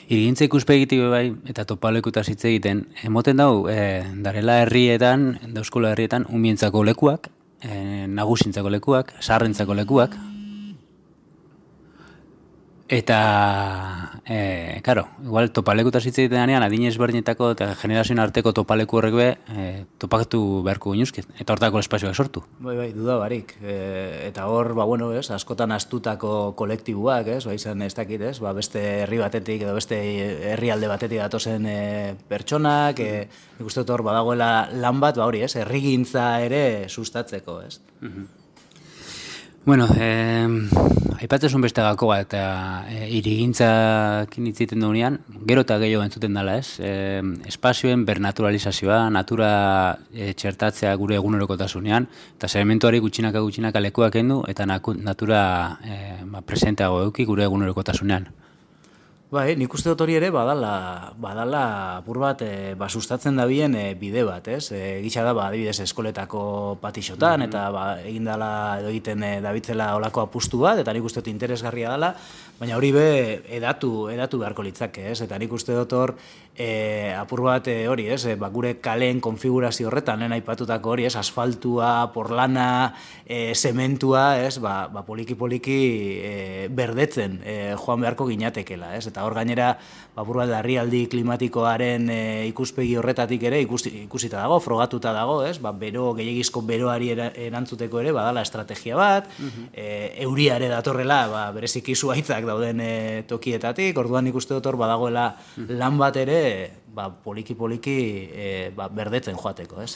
Irigintza 0.09 0.47
ikuspegitik 0.47 1.03
bai, 1.05 1.27
eta 1.51 1.67
topalekuta 1.69 2.23
hitz 2.25 2.41
egiten, 2.49 2.87
emoten 3.05 3.37
dau, 3.37 3.67
e, 3.69 4.01
darela 4.25 4.57
herrietan, 4.63 5.35
dauzkola 5.53 5.91
herrietan, 5.93 6.25
umientzako 6.33 6.81
lekuak, 6.83 7.29
e, 7.61 8.07
nagusintzako 8.09 8.73
lekuak, 8.73 9.13
sarrentzako 9.21 9.77
lekuak, 9.77 10.17
Eta, 12.89 14.19
e, 14.25 14.81
karo, 14.81 15.03
igual 15.21 15.51
topaleku 15.53 15.91
eta 15.91 15.99
zitzen 16.01 16.31
denean, 16.31 16.63
adinez 16.65 16.95
berdinetako 16.97 17.51
eta 17.53 17.67
generazioen 17.77 18.17
arteko 18.23 18.49
topaleku 18.57 18.97
horrek 18.97 19.13
be, 19.13 19.27
e, 19.53 19.65
topakatu 20.01 20.63
beharko 20.65 20.95
ginuzkit, 20.95 21.27
eta 21.37 21.53
hortako 21.53 21.83
espazioak 21.83 22.17
sortu. 22.17 22.41
Bai, 22.65 22.73
bai, 22.79 22.87
duda 22.95 23.19
barik. 23.21 23.53
E, 23.61 23.75
eta 24.31 24.47
hor, 24.49 24.71
ba, 24.73 24.87
bueno, 24.89 25.11
ez, 25.13 25.27
askotan 25.35 25.75
astutako 25.75 26.55
kolektibuak, 26.57 27.29
ez, 27.35 27.43
ba, 27.45 27.53
izan 27.53 27.85
ez 27.85 27.93
dakit, 27.93 28.25
ez, 28.31 28.39
ba, 28.41 28.55
beste 28.57 28.81
herri 29.03 29.21
batetik 29.21 29.67
edo 29.67 29.77
beste 29.77 30.01
herrialde 30.55 30.89
batetik 30.89 31.21
datozen 31.21 31.69
e, 31.69 31.77
pertsonak, 32.33 33.05
e, 33.05 33.29
nik 33.59 33.69
uste 33.69 33.85
hor, 33.85 34.01
badagoela 34.09 34.65
lan 34.81 34.97
bat, 35.05 35.21
ba, 35.21 35.29
hori, 35.29 35.45
ez, 35.45 35.53
herrigintza 35.61 36.31
ere 36.49 36.65
sustatzeko, 36.89 37.61
ez. 37.69 37.77
Mm 38.01 38.38
Bueno, 39.65 39.87
eh, 39.99 40.47
aipatzen 41.19 41.61
beste 41.61 41.83
gako 41.83 42.07
bat, 42.09 42.21
eta 42.29 42.85
e, 42.87 43.09
irigintzak 43.17 44.37
initziten 44.39 44.79
duenean, 44.79 45.19
gero 45.49 45.65
eta 45.65 45.77
gehiago 45.81 46.05
entzuten 46.05 46.37
dela, 46.37 46.55
ez? 46.61 46.79
E, 46.79 47.19
espazioen 47.51 48.05
bernaturalizazioa, 48.07 49.01
natura 49.11 49.51
e, 50.13 50.31
txertatzea 50.33 50.95
gure 51.01 51.19
egunerokotasunean, 51.19 52.07
eta 52.39 52.47
sedimentuari 52.47 53.03
gutxinaka 53.03 53.43
gutxinaka 53.43 53.83
lekuak 53.83 54.15
endu, 54.23 54.41
eta 54.47 54.65
natura 54.69 55.41
e, 55.83 55.99
ba, 56.23 56.41
presenteago 56.41 57.03
euki 57.09 57.27
gure 57.27 57.43
egunerokotasunean. 57.49 58.29
Bai, 59.29 59.51
nik 59.53 59.69
uste 59.77 59.91
dut 59.91 59.99
hori 60.01 60.15
ere 60.17 60.31
badala, 60.33 61.11
badala 61.21 61.59
apur 61.99 62.17
bat 62.17 62.39
e, 62.41 62.73
ba, 62.73 62.87
sustatzen 62.89 63.35
da 63.37 63.43
bien 63.45 63.75
e, 63.77 63.83
bide 63.93 64.23
bat, 64.25 64.47
ez? 64.49 64.71
E, 64.73 64.79
gisa 65.03 65.21
da, 65.21 65.35
ba, 65.37 65.51
adibidez, 65.51 65.75
eskoletako 65.83 66.41
patixotan, 66.81 67.37
mm 67.37 67.43
-hmm. 67.43 67.49
eta 67.51 67.69
ba, 67.69 67.83
egin 68.01 68.25
dala 68.25 68.79
edo 68.79 68.89
egiten 68.89 69.21
e, 69.21 69.29
dabitzela 69.45 69.91
olako 69.99 70.23
apustu 70.25 70.63
bat, 70.65 70.81
eta 70.81 70.93
nik 70.93 71.05
uste 71.05 71.21
dut 71.21 71.29
interesgarria 71.29 71.91
dela, 71.91 72.15
baina 72.59 72.75
hori 72.75 72.91
be 72.91 73.43
edatu, 73.53 74.09
edatu 74.09 74.39
beharko 74.39 74.65
litzake, 74.65 75.11
ez? 75.11 75.21
Eta 75.21 75.37
nik 75.37 75.53
uste 75.53 75.77
dut 75.77 75.93
hor, 75.93 76.15
e, 76.59 77.15
apur 77.15 77.41
bat 77.47 77.67
e, 77.71 77.87
hori, 77.87 78.09
ez? 78.11 78.25
E, 78.27 78.35
ba, 78.35 78.49
gure 78.51 78.75
kaleen 78.83 79.21
konfigurazio 79.23 79.87
horretan, 79.87 80.19
lehen 80.19 80.35
aipatutako 80.35 80.91
hori, 80.91 81.05
ez? 81.07 81.15
Asfaltua, 81.15 82.11
porlana, 82.11 82.93
e, 83.23 83.55
sementua, 83.55 84.35
ez? 84.43 84.59
Ba, 84.59 84.89
ba 84.91 85.05
poliki-poliki 85.07 85.79
e, 86.19 86.33
berdetzen 86.75 87.39
e, 87.47 87.55
joan 87.79 88.03
beharko 88.03 88.27
ginatekela, 88.27 88.91
ez? 88.97 89.05
Eta 89.07 89.23
hor 89.23 89.37
gainera 89.39 89.77
ba 90.19 90.25
larrialdi 90.49 91.05
klimatikoaren 91.07 92.09
e, 92.11 92.19
ikuspegi 92.49 92.97
horretatik 92.99 93.43
ere 93.47 93.61
ikusi, 93.63 93.93
ikusita 94.03 94.41
dago, 94.43 94.59
frogatuta 94.59 95.15
dago, 95.15 95.39
ez? 95.47 95.57
Ba, 95.63 95.71
bero 95.71 96.11
gehiagizko 96.17 96.61
beroari 96.67 97.13
erantzuteko 97.15 98.03
ere 98.03 98.11
badala 98.11 98.43
estrategia 98.43 98.99
bat, 98.99 99.31
mm 99.39 99.67
euria 100.19 100.55
ere 100.57 100.67
datorrela, 100.67 101.17
ba 101.31 101.41
bereziki 101.55 101.93
zuaitzak 101.95 102.43
dauden 102.47 102.81
e, 102.83 103.23
tokietatik, 103.29 103.97
orduan 104.01 104.27
ikuste 104.27 104.55
dut 104.57 104.65
hor 104.67 104.75
badagoela 104.81 105.29
lan 105.79 105.99
bat 106.01 106.17
ere 106.19 106.48
ba, 106.95 107.09
poliki 107.23 107.55
poliki 107.55 107.97
e, 108.31 108.47
ba, 108.75 108.89
berdetzen 108.93 109.37
joateko, 109.39 109.81
ez? 109.83 109.95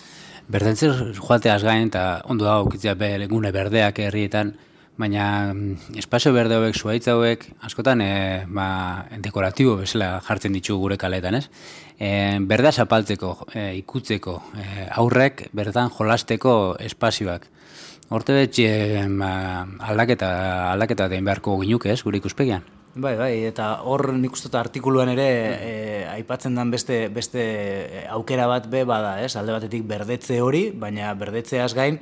Berdetzen 0.52 1.16
joateaz 1.18 1.62
gain 1.64 1.90
eta 1.90 2.22
ondo 2.30 2.46
dago 2.50 2.70
kitzea 2.74 2.96
be 3.00 3.16
legune 3.22 3.52
berdeak 3.56 4.00
herrietan 4.06 4.56
baina 4.98 5.54
mm, 5.54 5.98
espazio 5.98 6.34
berde 6.34 6.58
hauek, 6.60 6.78
zuaitza 6.78 7.16
hauek, 7.16 7.48
askotan 7.66 8.02
e, 8.06 8.12
ba, 8.54 8.68
dekoratibo 9.26 9.78
bezala 9.82 10.20
jartzen 10.28 10.54
ditu 10.54 10.78
gure 10.82 10.98
kaletan, 11.02 11.40
ez? 11.40 11.48
E, 11.98 12.38
berda 12.50 12.72
zapaltzeko, 12.72 13.34
e, 13.54 13.66
ikutzeko, 13.82 14.38
e, 14.54 14.68
aurrek 15.02 15.48
berdan 15.54 15.90
jolasteko 15.98 16.78
espazioak. 16.80 17.50
Horte 18.14 18.36
betxe 18.38 18.70
ba, 19.18 19.34
aldaketa, 19.90 20.30
aldaketa 20.74 21.10
den 21.10 21.26
beharko 21.26 21.58
ginuke, 21.64 21.90
ez, 21.94 22.02
gure 22.06 22.22
ikuspegian? 22.22 22.66
Bai, 22.96 23.16
bai, 23.18 23.32
eta 23.48 23.80
hor 23.90 24.12
nik 24.14 24.36
uste 24.38 24.52
artikuluan 24.54 25.10
ere 25.10 25.26
e, 25.26 25.70
aipatzen 26.12 26.54
den 26.54 26.70
beste, 26.70 27.08
beste 27.10 27.46
aukera 28.14 28.46
bat 28.46 28.68
be 28.70 28.84
bada, 28.86 29.16
ez? 29.26 29.32
Alde 29.36 29.56
batetik 29.56 29.88
berdetze 29.90 30.38
hori, 30.46 30.68
baina 30.78 31.10
berdetzeaz 31.18 31.72
gain, 31.74 31.98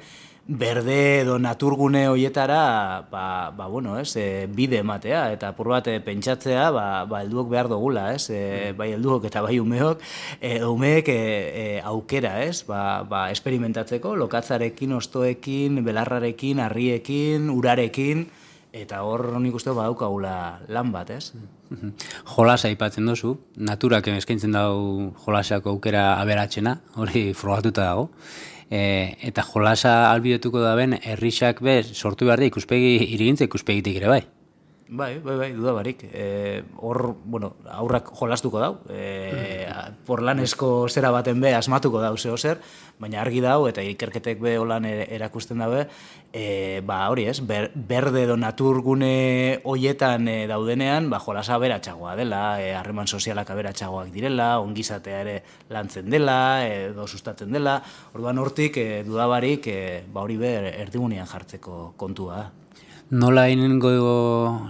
berde 0.47 1.21
edo 1.21 1.37
naturgune 1.39 2.01
hoietara 2.09 3.07
ba, 3.07 3.53
ba, 3.55 3.69
bueno, 3.71 3.95
ez, 4.01 4.17
e, 4.19 4.49
bide 4.51 4.81
ematea 4.83 5.21
eta 5.31 5.53
apur 5.53 5.71
bat 5.71 5.87
e, 5.87 6.01
pentsatzea 6.03 6.67
ba, 6.75 6.85
ba 7.07 7.23
helduok 7.23 7.47
behar 7.55 7.71
dugula, 7.71 8.09
ez? 8.17 8.27
E, 8.27 8.73
bai 8.75 8.89
helduok 8.97 9.29
eta 9.31 9.45
bai 9.47 9.61
umeok, 9.63 10.03
e, 10.41 10.57
umeek 10.67 11.07
e, 11.07 11.15
e, 11.15 11.65
aukera, 11.87 12.35
ez? 12.43 12.65
Ba, 12.67 13.07
ba 13.07 13.29
experimentatzeko 13.31 14.17
lokatzarekin, 14.25 14.99
ostoekin, 14.99 15.85
belarrarekin, 15.87 16.59
harriekin, 16.67 17.47
urarekin 17.55 18.27
eta 18.71 19.01
hor 19.03 19.39
nik 19.43 19.55
uste 19.55 19.73
badaukagula 19.75 20.61
lan 20.71 20.91
bat, 20.93 21.09
ez? 21.11 21.33
Jolasa 22.33 22.69
aipatzen 22.71 23.07
duzu, 23.07 23.35
naturak 23.57 24.07
eskaintzen 24.13 24.55
dau 24.55 25.11
jolasako 25.25 25.75
aukera 25.75 26.15
aberatsena, 26.21 26.79
hori 26.95 27.31
frogatuta 27.33 27.89
dago. 27.91 28.09
e, 28.71 29.17
eta 29.27 29.43
jolasa 29.43 30.11
albidetuko 30.11 30.61
da 30.63 30.75
ben, 30.79 30.95
herrixak 31.03 31.59
be, 31.61 31.81
sortu 31.83 32.25
behar 32.29 32.39
da 32.39 32.47
ikuspegi, 32.47 32.93
irigintza 33.11 33.49
ikuspegitik 33.49 33.99
ere 33.99 34.07
bai. 34.07 34.21
Bai, 34.93 35.19
bai, 35.23 35.37
bai, 35.39 35.53
duda 35.55 35.71
barik. 35.71 36.01
E, 36.11 36.63
hor, 36.75 37.15
bueno, 37.23 37.53
aurrak 37.63 38.09
jolastuko 38.11 38.59
dau. 38.59 38.73
E, 38.91 39.63
porlanesko 40.05 40.89
zera 40.89 41.09
baten 41.15 41.39
be 41.39 41.53
asmatuko 41.55 42.01
dau 42.03 42.17
zeo 42.17 42.35
zer, 42.37 42.59
baina 42.99 43.21
argi 43.21 43.39
dau 43.41 43.69
eta 43.69 43.83
ikerketek 43.87 44.41
be 44.43 44.57
holan 44.59 44.85
e, 44.85 44.91
erakusten 45.15 45.63
dabe, 45.63 45.85
e, 46.33 46.81
ba 46.85 47.05
hori 47.09 47.25
ez, 47.31 47.39
ber, 47.39 47.69
berde 47.73 48.25
edo 48.25 48.35
naturgune 48.37 49.61
hoietan 49.63 50.27
e, 50.27 50.37
daudenean, 50.51 51.09
ba 51.09 51.21
jolasa 51.23 51.55
aberatsagoa 51.55 52.17
dela, 52.19 52.43
e, 52.61 52.73
harreman 52.75 53.07
sozialak 53.07 53.49
aberatsagoak 53.55 54.11
direla, 54.11 54.53
ongizatea 54.59 55.21
ere 55.23 55.37
lantzen 55.71 56.11
dela, 56.11 56.39
edo 56.67 57.07
sustatzen 57.07 57.51
dela, 57.55 57.79
orduan 58.13 58.43
hortik 58.43 58.81
e, 58.81 58.89
dudabarik 59.07 59.71
e, 59.71 59.83
ba 60.11 60.27
hori 60.27 60.41
be 60.41 60.57
erdigunean 60.73 61.31
jartzeko 61.31 61.93
kontua 61.97 62.49
nola 63.11 63.49
inengo 63.51 63.91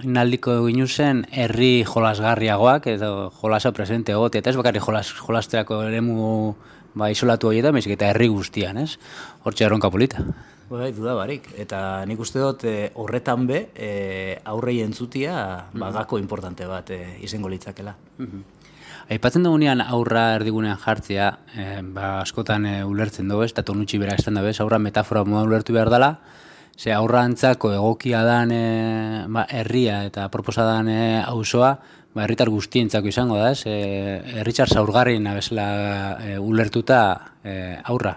inaldiko 0.01 0.55
ginu 0.65 0.87
zen 0.87 1.25
herri 1.29 1.83
jolasgarriagoak 1.85 2.87
edo 2.89 3.29
jolasa 3.37 3.71
presente 3.71 4.15
egote 4.17 4.41
eta 4.41 4.49
ez 4.49 4.57
bakarri 4.57 4.81
jolas, 4.81 5.11
jolasteako 5.13 5.83
eremu 5.85 6.55
ba, 6.95 7.11
isolatu 7.13 7.51
hori 7.51 7.61
da, 7.61 7.69
eta 7.69 8.09
herri 8.09 8.27
guztian, 8.27 8.77
ez? 8.81 8.97
Hortxe 9.45 9.65
erronka 9.65 9.91
polita. 9.91 10.25
Bai, 10.71 10.91
duda 10.95 11.13
barik. 11.15 11.49
Eta 11.59 12.03
nik 12.07 12.19
uste 12.19 12.39
dut 12.39 12.63
e, 12.63 12.91
horretan 12.95 13.45
be, 13.47 13.65
e, 13.75 14.39
aurrei 14.45 14.79
entzutia 14.81 15.67
bagako 15.73 16.17
mm 16.17 16.21
importante 16.21 16.65
bat 16.65 16.89
e, 16.89 16.99
izango 17.21 17.49
litzakela. 17.49 17.95
Mm 18.17 18.59
Aipatzen 19.11 19.43
dugunean 19.43 19.81
aurra 19.81 20.37
erdigunean 20.37 20.77
jartzea, 20.79 21.25
e, 21.57 21.63
ba, 21.83 22.21
askotan 22.21 22.65
e, 22.65 22.75
ulertzen 22.87 23.27
dugu, 23.27 23.43
ez, 23.43 23.51
eta 23.51 23.65
tonutxi 23.67 23.97
bera 23.99 24.15
estan 24.15 24.37
da 24.37 24.43
bez, 24.45 24.61
aurra 24.61 24.79
metafora 24.79 25.25
moda 25.27 25.43
ulertu 25.43 25.73
behar 25.75 25.89
dela, 25.91 26.13
ze 26.81 26.93
aurrantzako 26.93 27.75
egokia 27.75 28.23
dan 28.25 28.51
e, 28.51 29.25
ba, 29.29 29.45
herria 29.53 30.01
eta 30.07 30.25
proposa 30.33 30.65
dan 30.65 30.89
e, 30.89 31.21
auzoa, 31.21 31.75
ba, 32.15 32.23
herritar 32.23 32.49
guztientzako 32.49 33.11
izango 33.11 33.37
da, 33.37 33.51
ez? 33.53 33.67
E, 33.69 34.41
Richard 34.47 34.73
Zaurgarrin 34.73 35.29
abesla 35.29 35.67
e, 36.17 36.39
ulertuta 36.41 37.01
e, 37.43 37.77
aurra. 37.83 38.15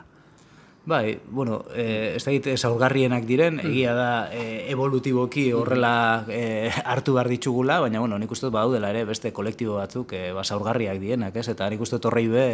Bai, 0.87 1.19
bueno, 1.29 1.63
e, 1.73 2.15
ez 2.17 2.23
da 2.25 2.33
egite 2.33 2.57
zaurgarrienak 2.57 3.25
diren, 3.29 3.57
mm. 3.57 3.69
egia 3.69 3.93
da 3.97 4.09
e, 4.33 4.65
evolutiboki 4.73 5.47
horrela 5.57 6.25
e, 6.29 6.71
hartu 6.85 7.17
behar 7.17 7.29
ditugula, 7.33 7.79
baina 7.85 8.01
bueno, 8.01 8.19
nik 8.21 8.33
uste 8.33 8.49
ba, 8.53 8.65
dela 8.73 8.93
ere 8.93 9.05
beste 9.09 9.33
kolektibo 9.33 9.77
batzuk 9.77 10.17
e, 10.17 10.27
ba, 10.37 10.45
zaurgarriak 10.45 11.01
dienak, 11.05 11.37
ez? 11.37 11.47
Eta 11.53 11.69
nik 11.73 11.85
uste 11.85 12.01
horrei 12.01 12.27
be, 12.33 12.49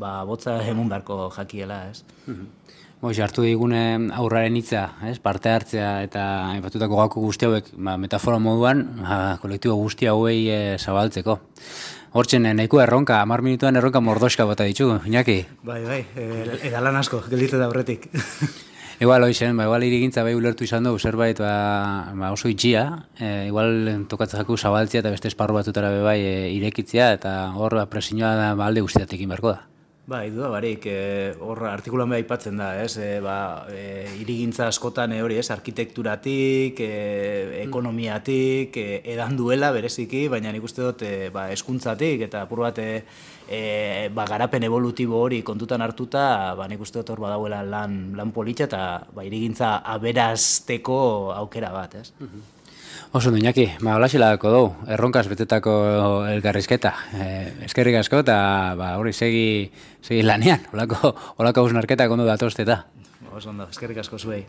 ba, 0.00 0.18
botza 0.28 0.58
emun 0.68 0.92
beharko 0.92 1.26
jakiela, 1.36 1.82
ez? 1.92 2.04
Boiz, 3.02 3.16
hartu 3.18 3.42
digune 3.42 3.80
aurraren 4.14 4.54
hitza, 4.54 4.84
ez, 5.10 5.16
parte 5.18 5.50
hartzea 5.50 5.88
eta 6.04 6.24
epatutako 6.54 7.00
gako 7.00 7.22
guzti 7.24 7.48
hauek, 7.48 7.72
ba, 7.74 7.96
metafora 7.98 8.38
moduan, 8.38 8.84
ba, 9.00 9.16
kolektibo 9.42 9.74
guzti 9.80 10.06
hauei 10.06 10.36
e, 10.46 10.58
zabaltzeko. 10.78 11.34
Hortzen, 12.14 12.46
eh, 12.46 12.52
nahiko 12.54 12.78
erronka, 12.78 13.16
amar 13.26 13.42
minutuan 13.42 13.74
erronka 13.80 13.98
mordoska 13.98 14.46
bota 14.46 14.68
ditugu, 14.68 15.00
Iñaki? 15.10 15.34
Bai, 15.66 15.80
bai, 15.82 15.98
edalan 16.68 17.00
asko, 17.00 17.24
gelditu 17.26 17.58
da 17.58 17.66
horretik. 17.72 18.06
Igual, 19.02 19.26
oizen, 19.26 19.56
ba, 19.58 19.66
igual 19.66 19.82
irigintza 19.82 20.22
bai 20.22 20.36
ulertu 20.38 20.62
izan 20.62 20.86
dugu, 20.86 21.00
zerbait 21.02 21.40
ba, 21.42 22.12
ba 22.14 22.30
oso 22.30 22.46
itxia, 22.52 22.84
e, 23.18 23.48
igual 23.48 24.06
tokatzakako 24.06 24.54
zabaltzea 24.54 25.02
eta 25.02 25.10
beste 25.10 25.26
esparru 25.32 25.58
batutara 25.58 25.90
bai 26.06 26.20
e, 26.22 26.34
irekitzea, 26.54 27.10
eta 27.18 27.34
hor 27.58 27.80
ba, 27.80 27.88
presioa 27.90 28.36
da, 28.38 28.48
ba, 28.54 28.70
alde 28.70 28.86
guztiatekin 28.86 29.34
beharko 29.34 29.56
da. 29.56 29.71
Bai, 30.04 30.32
duda 30.34 30.48
barik, 30.50 30.82
e, 30.90 31.30
hor 31.38 31.60
artikulan 31.70 32.10
beha 32.10 32.24
aipatzen 32.24 32.56
da, 32.58 32.72
ez, 32.82 32.96
e, 32.98 33.20
ba, 33.22 33.68
e, 33.70 34.08
irigintza 34.18 34.66
askotan 34.66 35.12
e, 35.14 35.20
hori, 35.22 35.36
ez, 35.38 35.46
arkitekturatik, 35.54 36.80
e, 36.82 37.60
ekonomiatik, 37.62 38.74
e, 38.82 38.96
edan 39.12 39.36
duela 39.38 39.70
bereziki, 39.70 40.24
baina 40.32 40.50
nik 40.50 40.66
uste 40.66 40.82
dut, 40.82 41.04
e, 41.06 41.28
ba, 41.30 41.44
eskuntzatik, 41.54 42.24
eta 42.26 42.42
apur 42.48 42.64
bat, 42.64 42.80
e, 42.82 44.08
ba, 44.10 44.26
garapen 44.26 44.66
evolutibo 44.66 45.20
hori 45.22 45.38
kontutan 45.46 45.86
hartuta, 45.86 46.24
ba, 46.58 46.66
nik 46.66 46.82
uste 46.82 46.98
dut 46.98 47.14
hor 47.14 47.22
badauela 47.22 47.62
lan, 47.62 48.00
lan 48.18 48.34
politxa, 48.34 48.66
eta 48.66 48.82
ba, 49.14 49.22
irigintza 49.22 49.76
aberazteko 49.94 50.98
aukera 51.36 51.70
bat, 51.78 51.94
ez. 52.02 52.10
Mhm. 52.18 52.61
Oso 53.12 53.28
duñaki, 53.30 53.66
ba, 53.84 53.92
hola 53.98 54.08
xilako 54.08 54.48
dugu, 54.48 54.68
erronkaz 54.88 55.26
betetako 55.28 55.72
elgarrizketa. 56.32 56.94
E, 57.12 57.26
eskerrik 57.66 57.98
asko 58.00 58.22
eta 58.24 58.36
ba, 58.78 58.94
hori 58.96 59.12
segi, 59.12 59.68
segi 60.00 60.24
lanean, 60.24 60.64
holako, 60.72 61.12
holako 61.36 61.68
usnarketa 61.68 62.08
kondo 62.08 62.24
datozteta. 62.24 62.86
Oso 63.28 63.52
ondo, 63.52 63.68
eskerrik 63.68 64.00
asko 64.00 64.16
zuei. 64.16 64.46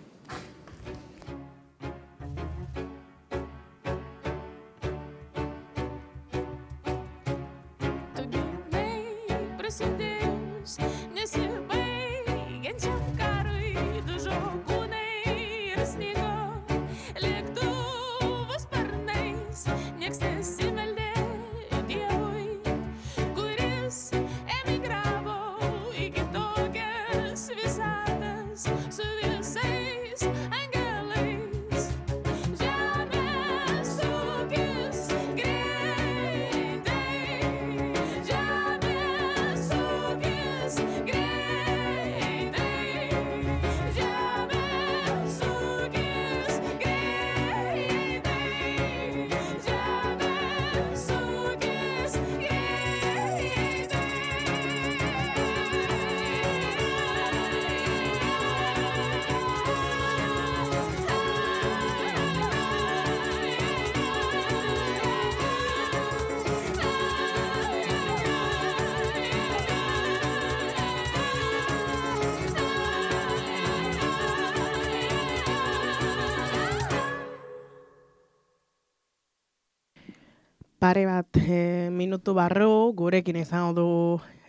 Pare 80.84 81.06
bat 81.08 81.38
e, 81.40 81.88
minutu 81.96 82.34
barru, 82.36 82.92
gurekin 82.92 83.38
izango 83.40 83.72
du 83.78 83.84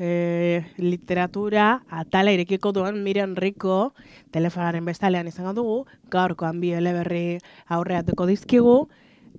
e, 0.02 0.64
literatura, 0.82 1.84
atala 1.86 2.32
irekiko 2.34 2.72
duen 2.74 2.98
Miriam 3.04 3.36
Rico, 3.38 3.94
telefonaren 4.34 4.82
bestalean 4.82 5.30
izango 5.30 5.52
dugu, 5.54 5.76
gaurkoan 6.10 6.58
bi 6.58 6.72
eleberri 6.74 7.38
aurreatuko 7.78 8.26
dizkigu, 8.26 8.74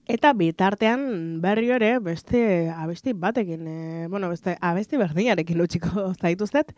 eta 0.07 0.31
bitartean 0.39 1.03
berri 1.43 1.75
ere 1.75 1.97
beste 1.99 2.71
abesti 2.71 3.11
batekin, 3.11 3.67
e, 3.67 4.07
bueno, 4.07 4.31
beste 4.31 4.55
abesti 4.63 4.95
berdinarekin 4.95 5.67
utxiko 5.67 6.13
zaituzet, 6.23 6.71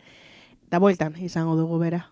eta 0.66 0.82
bueltan 0.82 1.14
izango 1.22 1.54
dugu 1.54 1.78
bera. 1.78 2.08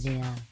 Zebrabidea. 0.00 0.49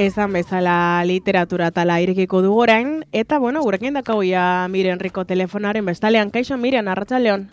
Ezan 0.00 0.32
bezala 0.32 1.04
literatura 1.04 1.66
tala 1.76 1.98
irekiko 2.00 2.38
du 2.40 2.54
orain, 2.56 3.02
eta 3.12 3.36
bueno, 3.38 3.60
gurekin 3.60 3.98
dakau 3.98 4.22
ya 4.24 4.64
Miren 4.72 4.96
Riko 4.98 5.26
telefonaren 5.28 5.84
bestalean. 5.84 6.30
Kaixo, 6.32 6.56
Miren, 6.56 6.88
Arratxaleon? 6.88 7.50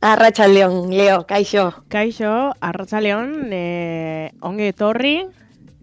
Arratxaleon, 0.00 0.88
Leo, 0.88 1.26
kaixo. 1.28 1.66
Kaixo, 1.92 2.32
Arratxaleon, 2.64 3.52
e, 3.52 4.30
onge 4.40 4.70
etorri, 4.72 5.26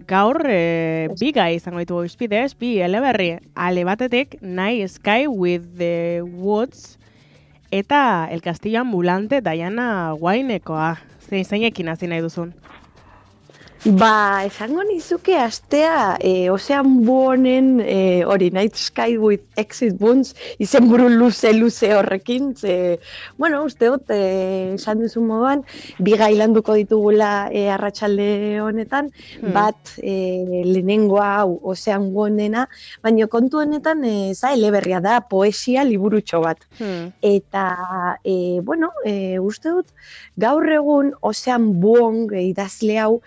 gaur 0.10 0.42
e, 0.50 1.14
biga 1.22 1.52
izango 1.54 1.84
ditugu 1.84 2.10
izpidez, 2.10 2.56
bi 2.58 2.80
eleberri, 2.82 3.36
ale 3.54 3.86
batetik, 3.86 4.40
Night 4.42 4.98
Sky 4.98 5.28
with 5.30 5.78
the 5.78 6.24
Woods, 6.26 6.98
eta 7.70 8.30
El 8.32 8.42
Castillo 8.42 8.82
Ambulante 8.82 9.46
Diana 9.46 10.10
Guainekoa. 10.18 10.96
Zein 11.22 11.46
zeinekin 11.46 11.94
hasi 11.94 12.10
nahi 12.10 12.26
duzun? 12.26 12.56
Ba, 13.86 14.41
esango 14.41 14.82
nizuke 14.82 15.36
astea 15.38 16.17
e, 16.19 16.50
Ocean 16.50 17.06
Bonen 17.06 17.80
e, 17.86 18.24
hori 18.26 18.50
Night 18.50 18.74
Sky 18.74 19.19
with 19.21 19.43
Exit 19.62 20.02
Wounds 20.02 20.34
izen 20.58 20.88
buru 20.89 21.06
luze 21.06 21.52
luze 21.54 21.91
horrekin 21.93 22.56
ze, 22.58 22.98
bueno, 23.38 23.62
uste 23.62 23.91
dut 23.93 24.10
e, 24.10 24.74
esan 24.74 25.04
duzu 25.04 25.21
moduan 25.21 25.62
bi 26.02 26.17
gailanduko 26.17 26.74
ditugula 26.80 27.52
e, 27.54 27.67
arratsalde 27.69 28.58
honetan 28.63 29.12
hmm. 29.13 29.54
bat 29.54 29.93
e, 30.02 30.15
lehenengoa 30.65 31.45
Ocean 31.45 32.10
Bonena 32.15 32.65
baina 33.06 33.30
kontu 33.30 33.62
honetan 33.62 34.02
e, 34.02 34.34
za 34.34 34.56
eleberria 34.58 34.98
da 34.98 35.19
poesia 35.21 35.86
liburutxo 35.86 36.41
bat 36.41 36.65
hmm. 36.80 37.13
eta 37.21 37.67
e, 38.24 38.62
bueno, 38.65 38.89
e, 39.06 39.38
uste 39.38 39.78
dut 39.78 39.93
gaur 40.41 40.65
egun 40.74 41.13
Ocean 41.21 41.69
Bon 41.86 42.26
idazle 42.34 42.98
hau 42.98 43.21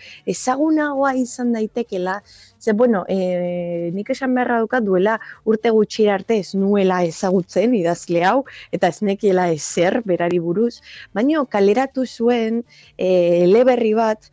ezagunagoa 0.49 1.15
izan 1.15 1.53
daitekela, 1.53 2.23
ze 2.59 2.73
bueno, 2.73 3.05
e, 3.09 3.91
nik 3.93 4.11
esan 4.11 4.35
beharra 4.35 4.61
dukat 4.65 4.85
duela 4.85 5.19
urte 5.45 5.71
gutxi 5.71 6.09
arte 6.09 6.39
ez 6.41 6.55
nuela 6.55 7.03
ezagutzen 7.05 7.75
idazle 7.75 8.25
hau, 8.25 8.45
eta 8.73 8.89
ez 8.89 9.03
nekiela 9.03 9.51
ezer 9.53 10.01
berari 10.05 10.39
buruz, 10.39 10.81
baino 11.13 11.45
kaleratu 11.47 12.07
zuen 12.07 12.63
e, 12.97 13.45
leberri 13.47 13.93
bat 13.95 14.31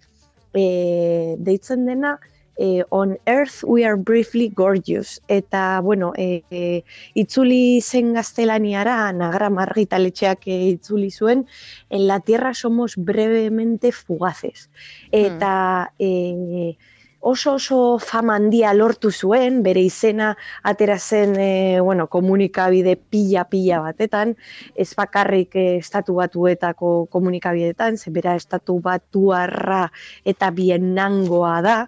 e, 0.53 1.35
deitzen 1.37 1.85
dena, 1.85 2.17
e, 2.57 2.83
on 2.89 3.17
Earth 3.27 3.63
we 3.63 3.85
are 3.85 3.97
briefly 3.97 4.49
gorgeous. 4.49 5.21
Eta, 5.27 5.81
bueno, 5.81 6.13
e, 6.17 6.43
e, 6.49 6.83
itzuli 7.13 7.81
zen 7.81 8.13
gaztelaniara, 8.13 9.11
nagra 9.13 9.49
margitaletxeak 9.49 10.47
e, 10.47 10.59
itzuli 10.75 11.11
zuen, 11.11 11.45
en 11.89 12.07
la 12.07 12.19
tierra 12.19 12.53
somos 12.53 12.95
brevemente 12.95 13.91
fugaces. 13.91 14.69
Eta... 15.11 15.91
E, 15.99 16.77
oso 17.25 17.55
oso 17.57 17.97
fama 17.97 18.35
handia 18.37 18.71
lortu 18.77 19.09
zuen, 19.09 19.63
bere 19.65 19.81
izena 19.81 20.27
atera 20.61 20.99
zen 20.99 21.31
e, 21.41 21.79
bueno, 21.81 22.05
komunikabide 22.05 22.93
pila-pila 23.09 23.79
batetan, 23.81 24.35
ez 24.77 24.91
bakarrik 24.93 25.57
e, 25.57 25.63
estatu 25.79 26.19
batuetako 26.19 26.91
komunikabidetan, 27.09 27.97
ze 27.97 28.13
bera 28.13 28.35
estatu 28.37 28.77
batuarra 28.77 29.87
eta 30.23 30.51
bienangoa 30.53 31.55
da, 31.65 31.79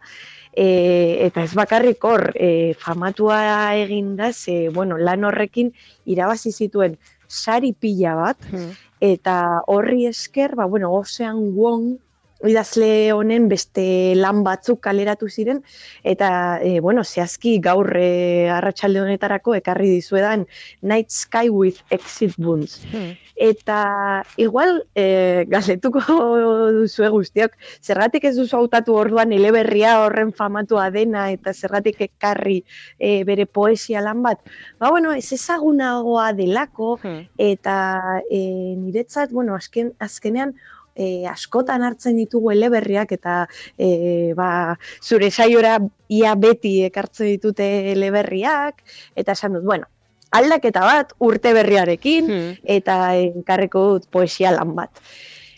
e, 0.57 1.25
eta 1.27 1.43
ez 1.45 1.53
bakarrik 1.57 2.03
hor 2.03 2.31
e, 2.33 2.73
famatua 2.81 3.39
egin 3.77 4.15
da, 4.17 4.31
ze, 4.33 4.69
bueno, 4.73 4.97
lan 4.97 5.27
horrekin 5.29 5.69
irabazi 6.09 6.51
zituen 6.51 6.97
sari 7.27 7.73
pila 7.77 8.15
bat, 8.17 8.49
hmm. 8.49 8.73
eta 9.03 9.37
horri 9.69 10.07
esker, 10.09 10.55
ba, 10.57 10.65
bueno, 10.65 10.89
ozean 10.97 11.51
guon, 11.53 11.91
idazle 12.45 13.11
honen 13.13 13.47
beste 13.49 14.13
lan 14.17 14.43
batzuk 14.45 14.81
kaleratu 14.85 15.29
ziren 15.29 15.63
eta 16.03 16.59
e, 16.61 16.79
bueno, 16.79 17.03
zehazki 17.03 17.57
gaur 17.63 17.89
e, 17.97 18.49
arratsalde 18.53 19.01
honetarako 19.01 19.55
ekarri 19.57 19.89
dizuedan 19.95 20.45
Night 20.81 21.09
Sky 21.09 21.49
with 21.49 21.81
Exit 21.89 22.37
Wounds. 22.37 22.83
Hmm. 22.91 23.15
Eta 23.37 24.23
igual 24.41 24.83
e, 24.97 25.45
galetuko 25.49 26.01
duzu 26.73 27.09
guztiok, 27.13 27.53
zergatik 27.81 28.25
ez 28.25 28.35
duzu 28.37 28.57
hautatu 28.57 28.95
orduan 28.97 29.33
eleberria 29.33 29.97
horren 30.01 30.33
famatua 30.33 30.89
dena 30.93 31.27
eta 31.33 31.53
zergatik 31.53 32.01
ekarri 32.07 32.63
e, 32.97 33.23
bere 33.27 33.45
poesia 33.45 34.01
lan 34.01 34.23
bat. 34.25 34.41
Ba 34.79 34.89
bueno, 34.93 35.13
ez 35.13 35.31
ezagunagoa 35.33 36.31
delako 36.37 36.97
hmm. 37.01 37.21
eta 37.37 37.77
e, 38.29 38.41
niretzat, 38.77 39.31
bueno, 39.31 39.55
azken, 39.55 39.93
azkenean 39.99 40.55
e, 40.97 41.27
askotan 41.29 41.85
hartzen 41.85 42.17
ditugu 42.17 42.51
eleberriak 42.55 43.13
eta 43.15 43.37
e, 43.77 44.33
ba, 44.37 44.49
zure 45.03 45.29
saiora 45.31 45.77
ia 46.09 46.33
beti 46.35 46.81
ekartzen 46.89 47.31
ditute 47.35 47.69
eleberriak 47.93 48.83
eta 49.15 49.37
esan 49.37 49.59
dut, 49.59 49.65
bueno, 49.69 49.87
aldaketa 50.35 50.83
bat 50.83 51.15
urte 51.23 51.53
berriarekin 51.55 52.27
hmm. 52.27 52.61
eta 52.77 52.99
enkarreko 53.21 53.87
dut 53.93 54.11
poesia 54.11 54.51
lan 54.57 54.75
bat. 54.75 55.03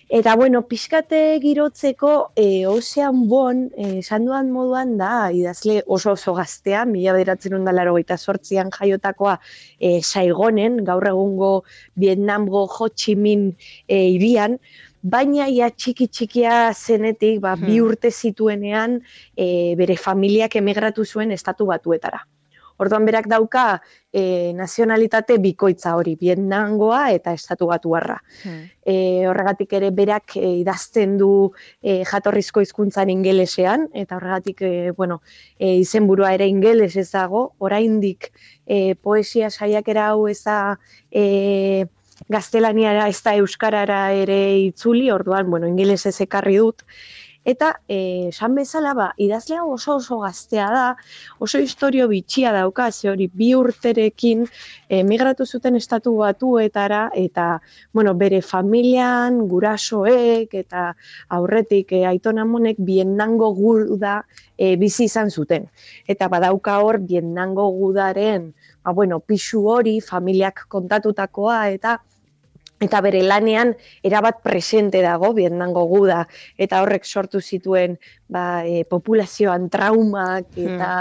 Eta, 0.10 0.34
bueno, 0.36 0.64
pixkate 0.66 1.38
girotzeko, 1.38 2.32
e, 2.34 2.66
ozean 2.66 3.28
bon, 3.30 3.68
e, 3.78 4.00
esan 4.00 4.24
duan 4.26 4.48
moduan 4.50 4.96
da, 4.98 5.30
idazle 5.30 5.84
oso 5.86 6.16
oso 6.16 6.34
gaztea, 6.34 6.82
mila 6.90 7.14
beratzen 7.14 7.54
ondalaro 7.54 7.94
gaita 7.94 8.18
sortzian 8.18 8.74
jaiotakoa 8.74 9.36
e, 9.78 10.00
saigonen, 10.02 10.80
gaur 10.88 11.06
egungo 11.12 11.52
Vietnamgo 11.94 12.66
Ho 12.66 12.90
Chi 12.90 13.14
Minh 13.14 13.52
e, 13.86 14.02
irian, 14.16 14.58
baina 15.02 15.48
ia 15.48 15.70
txiki 15.70 16.08
txikia 16.08 16.74
zenetik 16.74 17.40
ba, 17.42 17.56
bi 17.56 17.78
hmm. 17.78 17.86
urte 17.88 18.12
zituenean 18.12 19.00
e, 19.36 19.76
bere 19.80 19.96
familiak 19.98 20.56
emigratu 20.60 21.06
zuen 21.06 21.32
estatu 21.32 21.66
batuetara. 21.70 22.26
Orduan 22.80 23.04
berak 23.04 23.26
dauka 23.28 23.82
e, 24.16 24.54
nazionalitate 24.56 25.36
bikoitza 25.44 25.98
hori, 26.00 26.14
Vietnamgoa 26.16 27.10
eta 27.12 27.34
estatu 27.36 27.68
batuarra. 27.68 28.16
Hmm. 28.46 28.62
E, 28.88 28.96
horregatik 29.28 29.76
ere 29.76 29.90
berak 29.92 30.38
e, 30.40 30.54
idazten 30.62 31.18
du 31.20 31.52
e, 31.84 32.06
jatorrizko 32.08 32.64
hizkuntzan 32.64 33.12
ingelesean, 33.12 33.90
eta 33.92 34.16
horregatik 34.16 34.64
e, 34.64 34.72
bueno, 34.96 35.20
e, 35.60 35.76
izenburua 35.82 36.32
ere 36.38 36.48
ingeles 36.48 36.96
ezago, 36.96 37.50
oraindik 37.60 38.32
e, 38.66 38.96
poesia 38.96 39.52
saiakera 39.52 40.14
hau 40.14 40.30
eza 40.32 40.80
e, 41.12 41.86
gaztelaniara 42.28 43.08
ez 43.08 43.22
da 43.24 43.36
euskarara 43.40 44.02
ere 44.12 44.40
itzuli, 44.66 45.10
orduan, 45.12 45.50
bueno, 45.50 45.68
ingeles 45.68 46.06
ez 46.06 46.20
ekarri 46.22 46.58
dut. 46.58 46.84
Eta, 47.48 47.82
eh, 47.88 48.28
esan 48.30 48.54
bezala, 48.54 48.92
ba, 48.94 49.06
idazlea 49.18 49.64
oso 49.64 49.96
oso 49.96 50.18
gaztea 50.20 50.66
da, 50.70 50.98
oso 51.40 51.58
historio 51.64 52.08
bitxia 52.12 52.52
dauka, 52.52 52.92
ze 52.92 53.10
hori 53.10 53.30
bi 53.34 53.54
urterekin 53.56 54.44
emigratu 54.90 55.46
zuten 55.46 55.76
estatu 55.80 56.18
batuetara, 56.18 57.10
eta, 57.16 57.62
bueno, 57.94 58.14
bere 58.14 58.42
familian, 58.42 59.40
gurasoek, 59.48 60.54
eta 60.54 60.94
aurretik 61.30 61.94
e, 61.94 62.04
aitona 62.06 62.46
monek 62.46 62.76
biennango 62.78 63.54
guda 63.56 64.20
e, 64.58 64.76
bizi 64.76 65.06
izan 65.06 65.32
zuten. 65.32 65.70
Eta 66.08 66.28
badauka 66.28 66.78
hor, 66.84 67.00
biennango 67.00 67.70
gudaren, 67.80 68.52
ba, 68.84 68.92
bueno, 68.92 69.22
pixu 69.22 69.64
hori, 69.72 70.02
familiak 70.02 70.68
kontatutakoa, 70.68 71.70
eta 71.80 71.98
eta 72.80 73.02
bere 73.04 73.22
lanean 73.28 73.74
erabat 74.08 74.40
presente 74.44 75.02
dago 75.04 75.34
Vietnamgo 75.36 75.84
guda 75.92 76.24
eta 76.58 76.80
horrek 76.84 77.06
sortu 77.06 77.42
zituen 77.42 77.98
ba, 78.32 78.64
e, 78.64 78.86
populazioan 78.88 79.68
traumak 79.70 80.48
hmm. 80.56 80.68
eta 80.68 80.92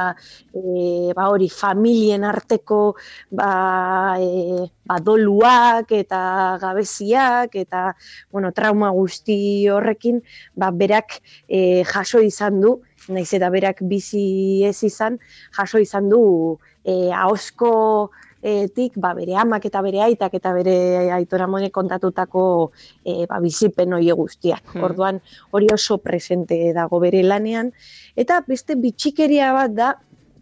e, 0.53 1.15
ba, 1.15 1.29
hori 1.31 1.49
familien 1.53 2.27
arteko 2.27 2.97
ba, 3.31 4.19
e, 4.19 4.67
ba, 4.91 4.99
doluak 4.99 5.95
eta 5.95 6.59
gabeziak 6.61 7.55
eta 7.63 7.93
bueno, 8.33 8.51
trauma 8.53 8.91
guzti 8.91 9.69
horrekin 9.71 10.23
ba, 10.59 10.73
berak 10.75 11.21
e, 11.47 11.85
jaso 11.87 12.25
izan 12.25 12.61
du 12.61 12.79
naiz 13.09 13.31
eta 13.33 13.49
berak 13.55 13.85
bizi 13.87 14.65
ez 14.67 14.83
izan 14.83 15.21
jaso 15.57 15.79
izan 15.79 16.11
du 16.11 16.59
e, 16.83 17.13
ahosko 17.15 18.11
tik, 18.41 18.95
ba, 18.97 19.15
bere 19.15 19.35
amak 19.37 19.65
eta 19.67 19.83
bere 19.83 20.03
aitak 20.05 20.35
eta 20.39 20.53
bere 20.55 21.11
aitora 21.11 21.47
mone 21.51 21.71
kontatutako 21.71 22.71
e, 23.05 23.27
ba, 23.27 23.41
bizipen 23.41 23.93
hori 23.93 24.11
guztiak. 24.11 24.75
Hmm. 24.75 24.85
Orduan 24.85 25.21
hori 25.51 25.67
oso 25.73 25.99
presente 25.99 26.73
dago 26.73 27.01
bere 27.01 27.23
lanean. 27.23 27.73
Eta 28.17 28.43
beste 28.47 28.77
bitxikeria 28.77 29.53
bat 29.53 29.75
da, 29.75 29.93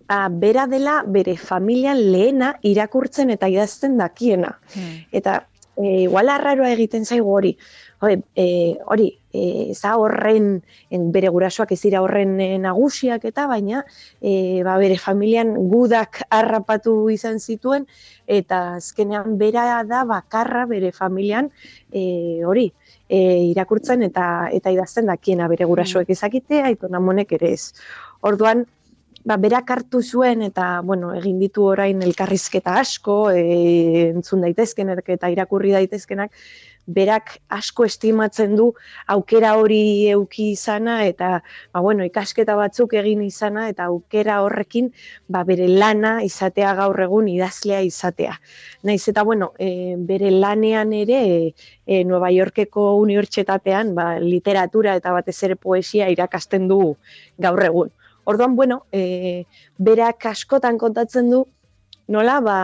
a, 0.09 0.29
bera 0.29 0.67
dela 0.67 1.03
bere 1.07 1.37
familian 1.37 1.99
lehena 2.13 2.55
irakurtzen 2.63 3.31
eta 3.31 3.49
idazten 3.49 3.97
dakiena. 3.99 4.59
Hmm. 4.75 5.05
Eta 5.13 5.41
e, 5.77 6.03
igual 6.07 6.29
arraroa 6.33 6.73
egiten 6.77 7.05
zaigu 7.05 7.33
hori. 7.33 7.57
Hori, 7.99 8.19
e, 8.37 8.77
hori 8.85 9.07
e, 9.33 9.73
za 9.75 9.95
horren, 9.97 10.61
en, 10.93 11.07
bere 11.13 11.31
gurasoak 11.33 11.73
ez 11.73 11.81
dira 11.81 12.03
horren 12.05 12.35
e, 12.45 12.49
nagusiak 12.61 13.25
eta 13.25 13.47
baina 13.49 13.81
e, 14.21 14.63
ba, 14.67 14.77
bere 14.77 14.99
familian 15.01 15.55
gudak 15.71 16.21
harrapatu 16.29 17.09
izan 17.15 17.41
zituen 17.41 17.87
eta 18.27 18.77
azkenean 18.83 19.39
bera 19.41 19.83
da 19.89 20.05
bakarra 20.05 20.67
bere 20.69 20.93
familian 20.93 21.49
e, 21.91 22.45
hori 22.45 22.69
e, 23.09 23.19
irakurtzen 23.53 24.05
eta 24.11 24.51
eta 24.53 24.73
idazten 24.77 25.09
dakiena 25.09 25.49
bere 25.49 25.65
gurasoek 25.65 26.09
mm. 26.09 26.17
ezakite, 26.19 26.63
aito 26.63 26.93
namonek 26.93 27.33
ere 27.39 27.53
ez. 27.57 27.73
Orduan, 28.27 28.67
ba, 29.27 29.37
berak 29.43 29.71
hartu 29.75 30.03
zuen 30.03 30.45
eta 30.47 30.81
bueno, 30.87 31.13
egin 31.19 31.41
ditu 31.43 31.67
orain 31.73 32.03
elkarrizketa 32.03 32.77
asko, 32.83 33.19
e, 33.35 34.09
entzun 34.13 34.45
daitezkenak 34.47 35.09
eta 35.17 35.31
irakurri 35.33 35.75
daitezkenak, 35.75 36.33
berak 36.87 37.37
asko 37.51 37.85
estimatzen 37.85 38.55
du 38.57 38.71
aukera 39.13 39.55
hori 39.59 40.09
euki 40.13 40.51
izana 40.53 41.01
eta 41.05 41.31
ba, 41.73 41.81
bueno, 41.81 42.05
ikasketa 42.07 42.57
batzuk 42.57 42.95
egin 42.95 43.23
izana 43.27 43.69
eta 43.69 43.89
aukera 43.91 44.41
horrekin 44.45 44.93
ba, 45.29 45.43
bere 45.45 45.69
lana 45.69 46.17
izatea 46.23 46.75
gaur 46.79 47.01
egun 47.09 47.29
idazlea 47.29 47.83
izatea. 47.87 48.39
Naiz 48.87 49.03
eta 49.09 49.25
bueno, 49.25 49.53
e, 49.59 49.97
bere 49.99 50.31
lanean 50.31 50.93
ere 50.93 51.21
e, 51.87 52.05
Nueva 52.05 52.31
Yorkeko 52.31 52.95
unibertsitatean 53.03 53.95
ba, 53.95 54.17
literatura 54.23 54.97
eta 54.97 55.13
batez 55.13 55.39
ere 55.43 55.57
poesia 55.57 56.09
irakasten 56.11 56.69
du 56.69 56.97
gaur 57.39 57.63
egun. 57.63 57.93
Orduan, 58.27 58.57
bueno, 58.57 58.87
e, 58.91 59.45
berak 59.79 60.25
askotan 60.27 60.79
kontatzen 60.79 61.31
du, 61.31 61.45
nola, 62.11 62.41
ba, 62.43 62.57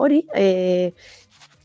hori, 0.00 0.22
e, 0.34 0.92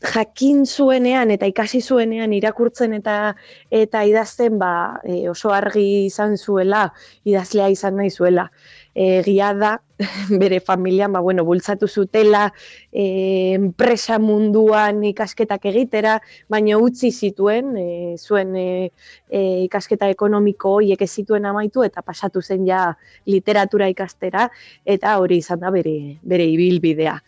jakin 0.00 0.64
zuenean 0.66 1.30
eta 1.30 1.46
ikasi 1.46 1.80
zuenean 1.80 2.32
irakurtzen 2.32 2.94
eta 2.96 3.34
eta 3.70 4.02
idazten 4.08 4.58
ba, 4.58 5.00
e, 5.04 5.28
oso 5.28 5.52
argi 5.52 6.06
izan 6.06 6.36
zuela 6.38 6.88
idazlea 7.24 7.68
izan 7.68 7.96
nahi 8.00 8.10
zuela 8.10 8.48
egia 8.94 9.54
da 9.54 9.78
bere 10.40 10.60
familian 10.60 11.12
ba, 11.12 11.20
bueno, 11.20 11.44
bultzatu 11.44 11.88
zutela 11.88 12.52
e, 12.92 13.52
enpresa 13.54 14.18
munduan 14.18 15.02
ikasketak 15.04 15.66
egitera, 15.70 16.16
baina 16.48 16.78
utzi 16.80 17.10
zituen, 17.12 17.74
e, 17.76 18.16
zuen 18.16 18.56
e, 18.56 18.90
e, 19.28 19.42
ikasketa 19.66 20.08
ekonomiko 20.12 20.76
horiek 20.78 21.02
ez 21.04 21.10
zituen 21.10 21.44
amaitu 21.46 21.84
eta 21.84 22.02
pasatu 22.02 22.40
zen 22.40 22.66
ja 22.68 22.94
literatura 23.26 23.90
ikastera 23.92 24.48
eta 24.84 25.18
hori 25.20 25.40
izan 25.44 25.60
da 25.60 25.70
bere, 25.74 26.16
bere 26.22 26.48
ibilbidea. 26.48 27.18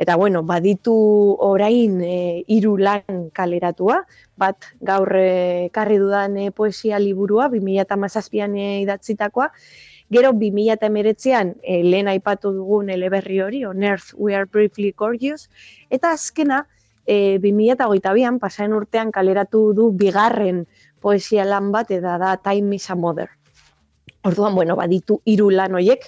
Eta 0.00 0.16
bueno, 0.16 0.42
baditu 0.42 0.96
orain 1.38 2.00
e, 2.00 2.42
hiru 2.48 2.78
lan 2.80 3.28
kaleratua, 3.36 4.02
bat 4.40 4.72
gaur 4.80 5.12
e, 5.20 5.68
karri 5.72 6.00
dudan 6.00 6.38
e, 6.38 6.50
poesia 6.50 6.98
liburua, 6.98 7.50
2008an 7.52 8.56
e, 8.56 8.68
idatzitakoa, 8.86 9.52
Gero 10.12 10.34
2019an 10.34 11.54
e, 11.62 11.78
eh, 11.78 11.82
lehen 11.84 12.08
aipatu 12.10 12.50
dugun 12.52 12.90
eleberri 12.92 13.38
hori, 13.40 13.64
On 13.64 13.82
Earth 13.82 14.12
We 14.18 14.34
Are 14.36 14.44
Briefly 14.44 14.92
Gorgeous, 14.92 15.48
eta 15.88 16.10
azkena 16.12 16.66
e, 17.06 17.38
2022an 17.40 18.36
pasaren 18.42 18.76
urtean 18.76 19.12
kaleratu 19.14 19.70
du 19.72 19.88
bigarren 19.96 20.66
poesia 21.00 21.48
lan 21.48 21.72
bat 21.72 21.90
eta 21.96 22.18
da 22.20 22.36
Time 22.36 22.76
is 22.76 22.90
a 22.90 22.94
Mother. 22.94 23.30
Orduan, 24.28 24.54
bueno, 24.54 24.76
baditu 24.76 25.22
hiru 25.24 25.48
lan 25.50 25.80
hoiek 25.80 26.04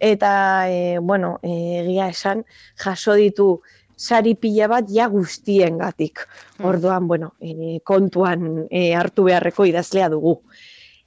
eta 0.00 0.32
e, 0.72 0.98
bueno, 0.98 1.36
egia 1.44 2.08
esan 2.08 2.46
jaso 2.80 3.20
ditu 3.20 3.60
sari 3.96 4.32
pila 4.34 4.72
bat 4.72 4.88
ja 4.88 5.12
guztiengatik. 5.12 6.24
Hmm. 6.56 6.72
Orduan, 6.72 7.06
bueno, 7.06 7.34
e, 7.38 7.80
kontuan 7.84 8.64
e, 8.70 8.94
hartu 8.96 9.28
beharreko 9.28 9.68
idazlea 9.68 10.08
dugu 10.08 10.40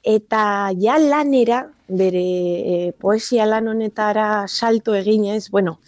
eta 0.06 0.72
ja 0.80 0.98
lanera, 1.02 1.66
bere 1.88 2.22
e, 2.22 2.92
poesia 3.02 3.46
lan 3.50 3.68
honetara 3.68 4.48
salto 4.48 4.96
eginez, 4.96 5.50
bueno, 5.50 5.80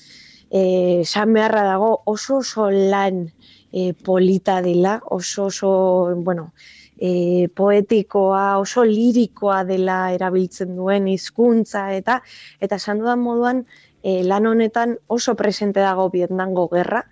e, 0.49 1.03
san 1.06 1.34
beharra 1.34 1.63
dago 1.63 2.01
oso 2.06 2.41
oso 2.41 2.69
lan 2.71 3.32
e, 3.71 3.93
polita 3.93 4.62
dela, 4.62 5.01
oso 5.06 5.45
oso, 5.45 6.15
bueno, 6.17 6.53
e, 6.97 7.47
poetikoa, 7.53 8.58
oso 8.58 8.84
lirikoa 8.84 9.63
dela 9.63 10.12
erabiltzen 10.13 10.75
duen 10.75 11.08
hizkuntza 11.08 11.91
eta 11.93 12.21
eta 12.60 12.82
esan 12.82 13.03
dudan 13.03 13.21
moduan 13.21 13.65
e, 14.01 14.23
lan 14.23 14.47
honetan 14.49 14.97
oso 15.08 15.36
presente 15.36 15.80
dago 15.80 16.10
Vietnamgo 16.10 16.67
gerra 16.73 17.06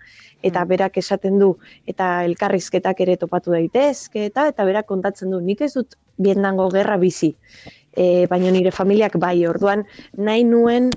eta 0.46 0.64
mm. 0.64 0.68
berak 0.72 0.98
esaten 1.02 1.38
du 1.42 1.52
eta 1.86 2.10
elkarrizketak 2.28 3.02
ere 3.06 3.16
topatu 3.20 3.54
daitezke 3.56 4.28
eta 4.30 4.48
eta 4.52 4.66
berak 4.68 4.86
kontatzen 4.86 5.34
du 5.34 5.40
nik 5.40 5.64
ez 5.66 5.72
dut 5.74 5.98
Vietnamgo 6.16 6.70
gerra 6.72 6.96
bizi. 6.96 7.34
E, 7.96 8.26
baina 8.30 8.50
nire 8.52 8.72
familiak 8.72 9.16
bai, 9.20 9.36
orduan 9.48 9.84
nahi 10.16 10.44
nuen 10.44 10.90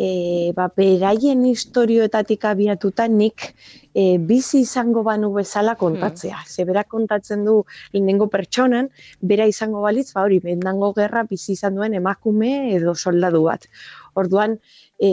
e, 0.00 0.52
ba, 0.56 0.68
beraien 0.76 1.44
historioetatik 1.46 2.44
abiatuta 2.48 3.06
nik 3.10 3.50
e, 3.94 4.18
bizi 4.18 4.62
izango 4.64 5.02
banu 5.06 5.32
bezala 5.34 5.76
kontatzea. 5.80 6.38
Hmm. 6.38 6.48
Ze 6.48 6.66
berak 6.68 6.88
kontatzen 6.88 7.44
du 7.44 7.60
lehenengo 7.92 8.28
pertsonan, 8.32 8.90
bera 9.20 9.46
izango 9.50 9.82
balitz, 9.84 10.10
ba 10.14 10.24
hori, 10.26 10.40
Vietnamgo 10.44 10.92
gerra 10.96 11.24
bizi 11.28 11.52
izan 11.58 11.76
duen 11.78 11.94
emakume 11.98 12.52
edo 12.76 12.94
soldadu 12.94 13.44
bat. 13.48 13.66
Orduan, 14.14 14.56
e, 14.98 15.10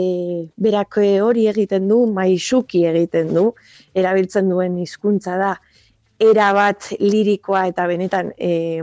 berak 0.56 0.98
hori 0.98 1.46
egiten 1.50 1.88
du, 1.88 2.04
maisuki 2.12 2.84
egiten 2.90 3.34
du, 3.34 3.52
erabiltzen 3.94 4.48
duen 4.50 4.78
hizkuntza 4.82 5.36
da, 5.38 5.54
era 6.18 6.52
bat 6.52 6.90
lirikoa 6.98 7.66
eta 7.70 7.86
benetan 7.86 8.32
e, 8.38 8.82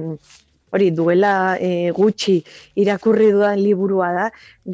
hori 0.76 0.92
duela 0.96 1.56
e, 1.60 1.92
gutxi 1.96 2.40
irakurri 2.82 3.32
dudan 3.32 3.60
liburua 3.62 4.12
da, 4.16 4.28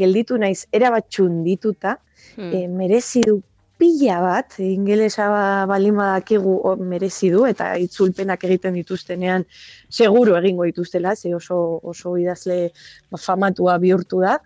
gelditu 0.04 0.38
naiz 0.42 0.66
erabatxun 0.74 1.42
dituta, 1.46 1.98
hmm. 2.36 2.52
e, 2.54 2.68
merezi 2.68 3.26
du 3.26 3.40
pila 3.82 4.20
bat, 4.22 4.60
ingelesa 4.62 5.26
balima 5.70 6.12
dakigu 6.20 6.76
merezi 6.86 7.32
du, 7.34 7.48
eta 7.50 7.72
itzulpenak 7.82 8.44
egiten 8.46 8.76
dituztenean 8.78 9.46
seguru 9.90 10.36
egingo 10.38 10.68
dituztela, 10.70 11.16
ze 11.16 11.34
oso, 11.34 11.58
oso 11.82 12.14
idazle 12.22 12.60
famatua 13.18 13.80
bihurtu 13.82 14.22
da, 14.22 14.38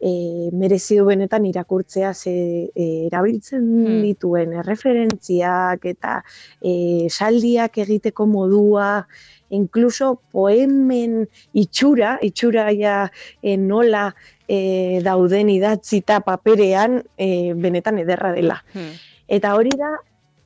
e, 0.00 0.50
merezi 0.52 0.98
du 0.98 1.06
benetan 1.08 1.46
irakurtzea 1.46 2.12
ze 2.14 2.32
e, 2.74 2.86
erabiltzen 3.08 3.62
hmm. 3.62 4.00
dituen 4.06 4.54
erreferentziak 4.62 5.84
eta 5.90 6.20
e, 6.62 7.08
saldiak 7.10 7.78
egiteko 7.84 8.26
modua, 8.26 9.06
incluso 9.50 10.20
poemen 10.32 11.24
itxura, 11.52 12.18
itxura 12.22 12.68
ja 12.76 12.98
e, 13.42 13.56
nola 13.56 14.08
e, 14.46 15.00
dauden 15.04 15.50
idatzita 15.50 16.20
paperean 16.26 17.02
e, 17.16 17.54
benetan 17.54 17.98
ederra 18.04 18.32
dela. 18.36 18.62
Hmm. 18.74 18.94
Eta 19.28 19.54
hori 19.56 19.74
da, 19.76 19.96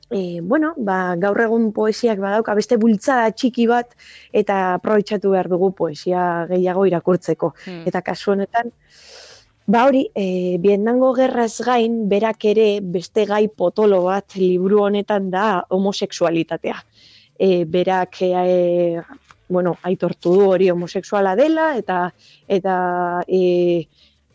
e, 0.09 0.41
bueno, 0.41 0.73
ba, 0.77 1.15
gaur 1.19 1.39
egun 1.45 1.71
poesiak 1.75 2.19
badauka 2.19 2.55
beste 2.57 2.77
bultzada 2.81 3.31
txiki 3.31 3.67
bat 3.69 3.93
eta 4.33 4.75
aprobetxatu 4.79 5.31
behar 5.33 5.49
dugu 5.51 5.71
poesia 5.77 6.45
gehiago 6.49 6.87
irakurtzeko. 6.89 7.53
Hmm. 7.65 7.83
Eta 7.89 8.01
kasu 8.01 8.33
honetan, 8.35 8.73
Ba 9.65 9.85
hori, 9.87 10.09
e, 10.13 10.57
Vietnamgo 10.59 11.13
gerraz 11.15 11.61
gain, 11.63 12.09
berak 12.09 12.43
ere 12.51 12.81
beste 12.81 13.23
gai 13.25 13.47
potolo 13.47 14.01
bat 14.09 14.35
liburu 14.35 14.81
honetan 14.83 15.29
da 15.31 15.63
homosexualitatea 15.69 16.81
e, 17.39 17.63
berak 17.63 18.17
e, 18.21 19.01
bueno, 19.47 19.77
aitortu 19.83 20.33
du 20.35 20.49
hori 20.49 20.69
homosexuala 20.69 21.35
dela 21.39 21.77
eta 21.77 22.11
eta 22.47 22.75
e, 23.27 23.87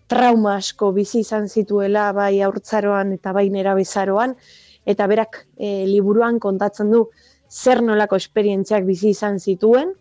trauma 0.08 0.56
asko 0.62 0.92
bizi 0.96 1.20
izan 1.20 1.48
zituela 1.48 2.10
bai 2.12 2.40
aurtzaroan 2.40 3.12
eta 3.18 3.32
bai 3.36 3.50
nera 3.50 3.74
bezaroan 3.76 4.32
eta 4.86 5.06
berak 5.06 5.44
e, 5.58 5.84
liburuan 5.86 6.38
kontatzen 6.40 6.90
du 6.90 7.10
zer 7.50 7.82
nolako 7.82 8.16
esperientziak 8.16 8.84
bizi 8.84 9.10
izan 9.10 9.38
zituen, 9.38 9.92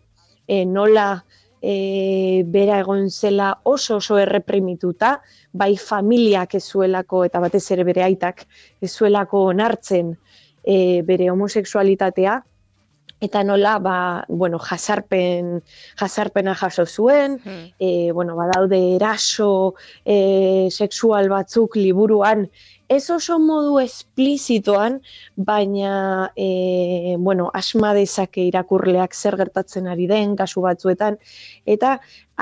e, 0.46 0.64
nola 0.64 1.24
e, 1.62 2.42
bera 2.46 2.78
egon 2.80 3.08
zela 3.10 3.52
oso 3.64 3.96
oso 3.96 4.18
erreprimituta, 4.18 5.18
bai 5.52 5.76
familiak 5.76 6.54
ezuelako 6.54 7.24
eta 7.24 7.40
batez 7.40 7.64
ere 7.74 7.84
bere 7.84 8.04
aitak 8.06 8.44
ezuelako 8.82 9.48
onartzen 9.54 10.14
e, 10.62 11.02
bere 11.02 11.30
homosexualitatea, 11.30 12.42
eta 13.20 13.42
nola 13.42 13.78
ba, 13.82 14.24
bueno, 14.28 14.58
jasarpen, 14.58 15.62
jasarpena 15.98 16.54
jaso 16.54 16.86
zuen, 16.86 17.40
hmm. 17.42 17.64
e, 17.78 18.12
bueno, 18.12 18.36
badaude 18.36 18.78
eraso 18.96 19.74
e, 20.04 20.68
sexual 20.70 21.28
batzuk 21.28 21.76
liburuan 21.76 22.46
ez 22.88 23.10
oso 23.10 23.36
modu 23.38 23.78
esplizitoan, 23.82 25.00
baina, 25.36 26.32
e, 26.36 27.16
bueno, 27.18 27.50
asma 27.54 27.92
dezake 27.94 28.46
irakurleak 28.48 29.14
zer 29.14 29.36
gertatzen 29.36 29.86
ari 29.92 30.06
den, 30.08 30.34
kasu 30.36 30.64
batzuetan, 30.64 31.18
eta 31.66 31.98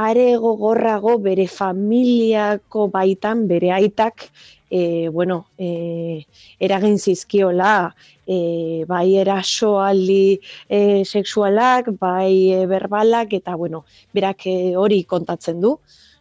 are 0.06 0.28
gogorrago 0.38 1.16
bere 1.18 1.48
familiako 1.50 2.86
baitan, 2.94 3.46
bere 3.50 3.72
aitak, 3.74 4.28
e, 4.70 5.08
bueno, 5.08 5.48
e, 5.58 6.26
eragin 6.60 6.98
zizkiola, 6.98 7.94
e, 8.26 8.84
bai 8.86 9.16
erasoaldi 9.18 10.38
e, 10.68 11.04
sexualak, 11.04 11.90
bai 11.98 12.66
berbalak, 12.70 13.34
eta, 13.42 13.56
bueno, 13.58 13.84
berak 14.14 14.46
hori 14.78 15.02
kontatzen 15.04 15.60
du 15.60 15.78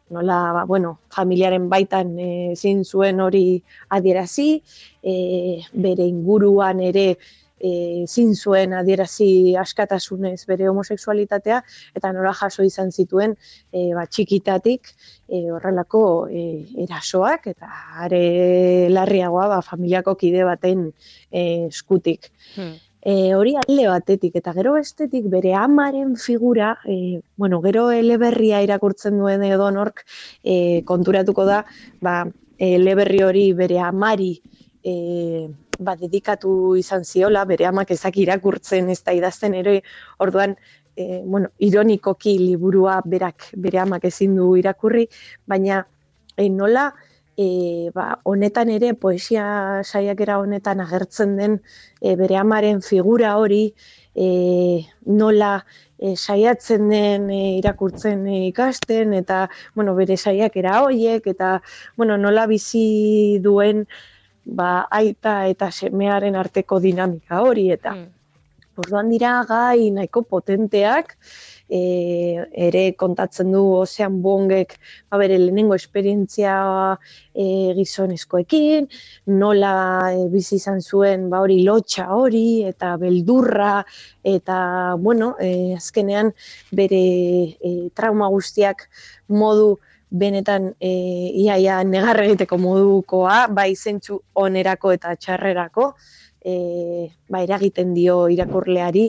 nola, 0.09 0.51
ba, 0.53 0.65
bueno, 0.65 0.99
familiaren 1.09 1.69
baitan 1.69 2.17
e, 2.19 2.53
zin 2.55 2.83
zuen 2.85 3.19
hori 3.19 3.63
adierazi, 3.89 4.61
e, 5.01 5.15
bere 5.73 6.05
inguruan 6.05 6.81
ere 6.81 7.07
e, 7.59 8.05
zin 8.07 8.35
zuen 8.35 8.73
adierazi 8.77 9.55
askatasunez 9.57 10.45
bere 10.45 10.69
homosexualitatea, 10.69 11.61
eta 11.97 12.13
nola 12.13 12.33
jaso 12.37 12.63
izan 12.63 12.91
zituen 12.91 13.35
e, 13.71 13.93
ba, 13.97 14.05
txikitatik 14.05 14.91
e, 15.27 15.45
horrelako 15.51 16.03
e, 16.29 16.45
erasoak, 16.85 17.47
eta 17.55 17.71
are 18.05 18.23
larriagoa 18.93 19.47
ba, 19.55 19.61
familiako 19.65 20.15
kide 20.21 20.45
baten 20.45 20.91
e, 21.31 21.45
eskutik. 21.71 22.29
Hmm 22.55 22.75
e, 23.05 23.35
hori 23.37 23.53
alde 23.61 23.85
batetik, 23.87 24.35
eta 24.41 24.51
gero 24.57 24.73
bestetik 24.79 25.27
bere 25.29 25.53
amaren 25.53 26.15
figura, 26.17 26.71
e, 26.89 27.21
bueno, 27.37 27.61
gero 27.61 27.91
eleberria 27.93 28.63
irakurtzen 28.65 29.19
duen 29.21 29.45
edo 29.45 29.69
nork 29.71 30.01
e, 30.43 30.81
konturatuko 30.89 31.45
da, 31.45 31.61
ba, 32.01 32.23
eleberri 32.57 33.21
hori 33.21 33.45
bere 33.53 33.77
amari 33.85 34.31
e, 34.81 34.95
ba, 35.77 35.93
dedikatu 36.01 36.75
izan 36.81 37.05
ziola, 37.05 37.45
bere 37.45 37.69
amak 37.69 37.93
ezak 37.93 38.17
irakurtzen 38.25 38.89
ez 38.89 39.03
da 39.05 39.13
idazten 39.13 39.53
ere, 39.53 39.81
orduan, 40.25 40.57
e, 40.97 41.21
bueno, 41.21 41.53
ironikoki 41.59 42.39
liburua 42.41 43.03
berak 43.05 43.51
bere 43.53 43.85
amak 43.85 44.09
ezin 44.09 44.33
du 44.39 44.55
irakurri, 44.57 45.05
baina 45.45 45.83
e, 46.35 46.49
nola, 46.49 46.89
e, 47.37 47.91
ba, 47.93 48.19
honetan 48.23 48.69
ere 48.71 48.93
poesia 48.93 49.83
saiakera 49.83 50.39
honetan 50.39 50.81
agertzen 50.81 51.35
den 51.37 51.59
e, 52.01 52.15
bere 52.15 52.37
amaren 52.39 52.81
figura 52.81 53.35
hori 53.37 53.73
e, 54.15 54.85
nola 55.05 55.53
e, 55.99 56.15
saiatzen 56.15 56.89
den 56.89 57.29
e, 57.29 57.41
irakurtzen 57.59 58.25
e, 58.27 58.41
ikasten 58.49 59.13
eta 59.13 59.45
bueno, 59.75 59.95
bere 59.95 60.17
saiakera 60.17 60.81
horiek 60.87 61.27
eta 61.27 61.59
bueno, 61.95 62.17
nola 62.17 62.47
bizi 62.47 63.39
duen 63.43 63.85
ba, 64.45 64.87
aita 64.91 65.45
eta 65.51 65.71
semearen 65.71 66.35
arteko 66.35 66.79
dinamika 66.79 67.41
hori 67.43 67.71
eta 67.75 67.95
mm. 67.95 68.11
Orduan 68.75 69.07
dira 69.07 69.37
gai 69.47 69.87
nahiko 69.95 70.25
potenteak, 70.27 71.13
e, 71.69 72.43
ere 72.67 72.83
kontatzen 72.97 73.51
du 73.53 73.61
ozean 73.79 74.19
bongek 74.21 74.75
ba, 75.09 75.17
bere 75.21 75.37
lehenengo 75.41 75.75
esperientzia 75.75 76.55
e, 77.33 77.73
gizonezkoekin, 77.77 78.89
nola 79.41 79.73
e, 80.13 80.27
bizi 80.33 80.59
izan 80.59 80.81
zuen 80.81 81.29
ba, 81.31 81.41
hori 81.45 81.61
lotxa 81.65 82.07
hori 82.15 82.63
eta 82.67 82.95
beldurra 83.01 83.79
eta 84.23 84.59
bueno, 85.01 85.33
e, 85.39 85.73
azkenean 85.77 86.31
bere 86.75 87.03
e, 87.57 87.75
trauma 87.95 88.29
guztiak 88.33 88.87
modu 89.27 89.75
benetan 90.15 90.69
e, 90.79 90.91
iaia 91.43 91.81
negarre 91.83 92.29
egiteko 92.29 92.57
modukoa, 92.61 93.45
bai 93.51 93.73
zentsu 93.75 94.19
onerako 94.45 94.93
eta 94.95 95.15
txarrerako, 95.19 95.89
e, 96.45 97.09
ba, 97.29 97.41
eragiten 97.41 97.93
dio 97.97 98.29
irakurleari 98.29 99.07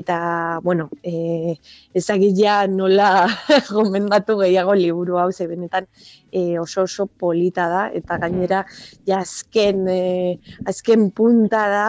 eta 0.00 0.58
bueno, 0.64 0.88
e, 1.04 1.54
ezagit 2.00 2.34
ja 2.40 2.66
nola 2.66 3.28
gomendatu 3.76 4.38
gehiago 4.40 4.74
liburu 4.74 5.20
hau 5.20 5.30
ze 5.32 5.46
benetan 5.46 5.86
e, 6.32 6.58
oso 6.58 6.88
oso 6.88 7.06
polita 7.06 7.68
da 7.68 7.82
eta 7.92 8.18
gainera 8.24 8.64
ja 9.06 9.20
azken, 9.20 9.84
e, 9.88 10.38
azken 10.64 11.10
punta 11.12 11.68
da 11.68 11.84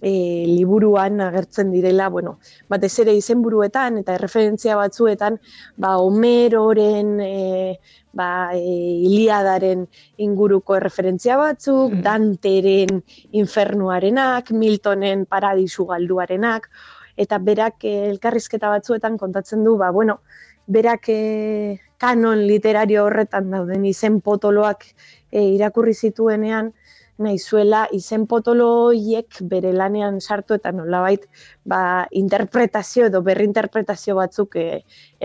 e, 0.00 0.44
liburuan 0.46 1.20
agertzen 1.20 1.70
direla, 1.72 2.08
bueno, 2.08 2.38
batez 2.68 2.92
ere 3.04 3.14
izenburuetan 3.18 3.98
eta 4.02 4.18
referentzia 4.18 4.76
batzuetan, 4.78 5.38
ba, 5.76 5.96
Homeroren 5.98 7.18
e, 7.20 7.78
ba, 8.12 8.50
e, 8.54 8.62
Iliadaren 9.08 9.86
inguruko 10.24 10.78
referentzia 10.80 11.36
batzuk, 11.40 11.98
mm. 11.98 12.02
Danteren 12.06 13.02
infernuarenak, 13.32 14.52
Miltonen 14.52 15.26
paradisu 15.26 15.88
galduarenak, 15.90 16.70
eta 17.18 17.38
berak 17.42 17.84
e, 17.84 17.96
elkarrizketa 18.12 18.70
batzuetan 18.76 19.18
kontatzen 19.18 19.64
du, 19.66 19.76
ba, 19.76 19.90
bueno, 19.90 20.20
berak 20.68 21.08
e, 21.08 21.80
kanon 21.98 22.44
literario 22.46 23.06
horretan 23.08 23.50
dauden 23.50 23.86
izen 23.88 24.20
potoloak 24.22 24.84
e, 25.32 25.42
irakurri 25.42 25.94
zituenean, 25.94 26.72
nahi 27.18 27.38
zuela 27.38 27.86
izen 27.92 28.26
potoloiek 28.30 29.40
bere 29.50 29.72
lanean 29.74 30.20
sartu 30.20 30.54
eta 30.58 30.72
nolabait 30.72 31.26
ba, 31.64 32.06
interpretazio 32.10 33.08
edo 33.10 33.22
berrinterpretazio 33.26 34.16
batzuk 34.18 34.56
e, 34.56 34.66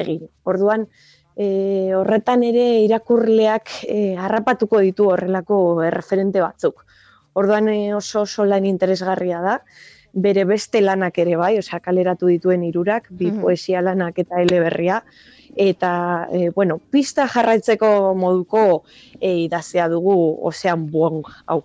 egin. 0.03 0.25
Orduan, 0.49 0.87
e, 1.35 1.93
horretan 1.97 2.43
ere 2.49 2.65
irakurleak 2.85 3.79
e, 3.87 4.15
harrapatuko 4.17 4.81
ditu 4.85 5.09
horrelako 5.13 5.57
referente 5.93 6.41
batzuk. 6.41 6.85
Orduan 7.33 7.69
e, 7.69 7.93
oso 7.93 8.23
oso 8.27 8.45
lan 8.45 8.65
interesgarria 8.69 9.41
da, 9.41 9.59
bere 10.13 10.45
beste 10.45 10.81
lanak 10.81 11.17
ere 11.17 11.35
bai, 11.37 11.57
osea 11.57 11.79
kaleratu 11.81 12.29
dituen 12.29 12.63
hirurak, 12.63 13.07
bi 13.09 13.31
poesia 13.33 13.81
lanak 13.81 14.19
eta 14.21 14.41
eleberria, 14.41 15.01
eta, 15.55 16.27
e, 16.31 16.49
bueno, 16.53 16.77
pista 16.77 17.27
jarraitzeko 17.27 18.13
moduko 18.17 18.83
e, 19.19 19.33
idazea 19.47 19.89
dugu 19.89 20.15
ozean 20.49 20.85
buong 20.91 21.23
hau. 21.47 21.63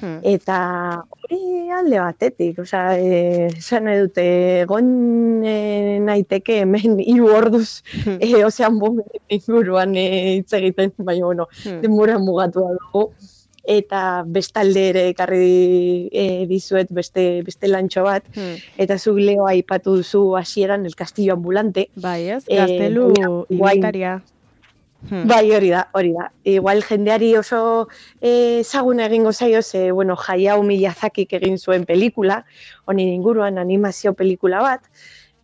Hmm. 0.00 0.20
Eta 0.24 0.58
hori 1.06 1.70
alde 1.76 1.98
batetik, 2.00 2.58
osea, 2.62 2.96
eh, 2.98 3.48
esan 3.52 3.90
dute, 3.90 4.24
egon 4.62 5.44
e, 5.46 5.98
naiteke 6.04 6.62
hemen 6.64 6.98
hiru 7.04 7.28
orduz, 7.36 7.82
hmm. 8.04 8.16
e, 8.24 8.44
ozean 8.44 8.80
inguruan 9.28 9.94
hitz 9.96 10.52
egiten, 10.56 10.94
baina, 10.98 11.26
bueno, 11.26 11.48
hmm. 11.64 11.82
denbora 11.84 12.18
mugatu 12.18 12.66
dugu. 12.78 13.10
Eta 13.70 14.24
bestalde 14.24 14.86
ere 14.88 15.02
ekarri 15.10 16.08
e, 16.16 16.46
dizuet 16.48 16.88
beste, 16.96 17.42
beste 17.46 17.68
lantxo 17.68 18.06
bat, 18.08 18.24
hmm. 18.32 18.56
eta 18.80 18.96
zu 18.98 19.12
leo 19.20 19.46
aipatu 19.46 19.98
duzu 20.00 20.24
hasieran 20.40 20.86
el 20.88 20.96
castillo 20.96 21.36
ambulante. 21.36 21.90
Bai 21.94 22.22
ez, 22.38 22.44
gaztelu 22.48 23.10
e, 23.12 24.20
Hmm. 25.08 25.26
Bai, 25.26 25.50
hori 25.56 25.70
da, 25.72 25.86
hori 25.96 26.12
da. 26.12 26.26
Igual 26.44 26.82
jendeari 26.84 27.30
oso 27.38 27.88
ezagun 28.20 29.00
egingo 29.00 29.32
zaio 29.32 29.62
ze, 29.62 29.90
bueno, 29.92 30.16
Hayao 30.16 30.62
Miyazakik 30.62 31.32
egin 31.38 31.56
zuen 31.58 31.86
pelikula, 31.88 32.44
honi 32.84 33.08
inguruan 33.14 33.58
animazio 33.58 34.12
pelikula 34.14 34.60
bat, 34.60 34.84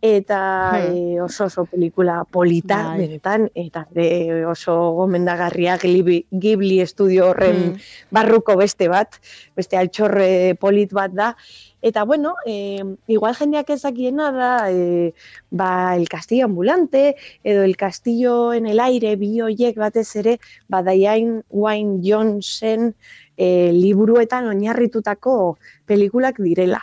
eta 0.01 0.39
hmm. 0.77 1.23
oso 1.25 1.45
oso 1.45 1.65
pelikula 1.65 2.23
polita, 2.29 2.89
bai. 2.89 2.99
benetan, 3.05 3.49
eta 3.55 3.87
de 3.91 4.45
oso 4.45 4.91
gomendagarria 4.97 5.77
Ghibli, 5.77 6.81
estudio 6.81 7.29
horren 7.29 7.73
hmm. 7.73 7.87
barruko 8.11 8.57
beste 8.57 8.87
bat, 8.87 9.19
beste 9.55 9.77
altxorre 9.77 10.55
polit 10.59 10.93
bat 10.93 11.11
da, 11.11 11.35
Eta 11.81 12.03
bueno, 12.03 12.35
eh, 12.45 12.83
igual 13.07 13.35
jendeak 13.37 13.69
ezakiena 13.69 14.31
da 14.33 14.71
eh, 14.71 15.13
ba, 15.51 15.95
el 15.95 16.09
castillo 16.09 16.45
ambulante 16.45 17.15
edo 17.43 17.63
el 17.63 17.77
castillo 17.77 18.51
en 18.53 18.65
el 18.65 18.79
aire 18.79 19.15
bi 19.15 19.39
hoiek 19.41 19.77
batez 19.77 20.15
ere 20.15 20.39
ba, 20.67 20.81
Diane 20.81 21.43
Wayne 21.49 22.01
Johnson 22.03 22.95
eh, 23.37 23.71
liburuetan 23.73 24.47
oinarritutako 24.47 25.59
pelikulak 25.85 26.41
direla. 26.41 26.81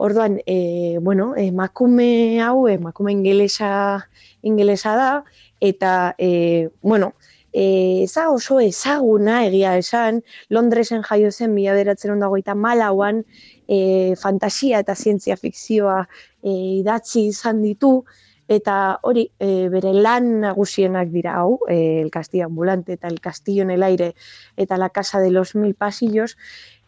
Orduan, 0.00 0.40
eh, 0.46 0.98
bueno, 1.02 1.34
emakume 1.36 2.40
hau, 2.40 2.68
emakume 2.68 3.10
ingelesa, 3.12 4.08
ingelesa 4.42 4.94
da, 4.94 5.24
eta, 5.60 6.14
eh, 6.18 6.70
bueno, 6.82 7.14
E, 7.52 8.04
eza 8.04 8.28
oso 8.30 8.60
ezaguna 8.60 9.38
egia 9.46 9.72
esan, 9.80 10.20
Londresen 10.52 11.02
jaio 11.02 11.30
zen 11.32 11.54
mila 11.54 11.72
beratzen 11.74 12.12
ondagoita 12.12 12.54
malauan, 12.54 13.22
e, 13.66 14.14
fantasia 14.20 14.82
eta 14.84 14.94
zientzia 14.94 15.36
fikzioa 15.40 16.02
e, 16.42 16.52
idatzi 16.82 17.24
izan 17.32 17.62
ditu, 17.64 18.04
eta 18.48 18.98
hori 19.02 19.26
e, 19.40 19.68
bere 19.72 19.94
lan 19.96 20.28
nagusienak 20.44 21.10
dira 21.12 21.38
hau, 21.40 21.58
e, 21.68 22.00
el 22.02 22.10
castillo 22.10 22.46
ambulante 22.46 22.92
eta 22.94 23.08
el 23.08 23.20
castillo 23.20 23.62
en 23.62 23.70
el 23.70 23.82
aire 23.82 24.14
eta 24.56 24.76
la 24.76 24.90
casa 24.90 25.18
de 25.20 25.30
los 25.30 25.54
mil 25.54 25.74
pasillos, 25.74 26.36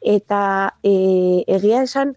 eta 0.01 0.77
e, 0.83 1.45
egia 1.49 1.83
esan, 1.83 2.17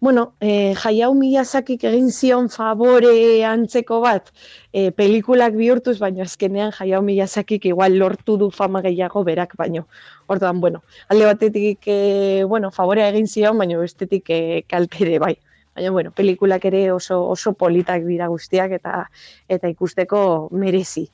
bueno, 0.00 0.34
e, 0.40 0.74
Hayao 0.82 1.12
Miyazakik 1.14 1.84
egin 1.84 2.10
zion 2.10 2.48
favore 2.48 3.44
antzeko 3.44 4.00
bat, 4.00 4.30
e, 4.72 4.90
pelikulak 4.96 5.52
bihurtuz, 5.58 5.98
baina 6.00 6.24
azkenean 6.24 6.72
Hayao 6.72 7.02
Miyazakik 7.04 7.66
igual 7.68 7.98
lortu 8.00 8.38
du 8.40 8.50
fama 8.50 8.80
gehiago 8.80 9.22
berak 9.24 9.54
baino. 9.60 9.86
Orduan, 10.26 10.60
bueno, 10.60 10.82
alde 11.08 11.26
batetik, 11.26 11.84
e, 11.86 12.44
bueno, 12.48 12.70
favorea 12.70 13.10
egin 13.12 13.28
zion, 13.28 13.58
baina 13.58 13.76
bestetik 13.78 14.30
e, 14.30 14.64
kaltere 14.68 15.18
bai. 15.18 15.36
Baina, 15.76 15.90
bueno, 15.90 16.12
pelikulak 16.16 16.64
ere 16.64 16.90
oso, 16.92 17.20
oso 17.28 17.52
politak 17.52 18.06
dira 18.08 18.28
guztiak 18.32 18.72
eta 18.80 19.04
eta 19.48 19.68
ikusteko 19.68 20.48
merezi. 20.50 21.10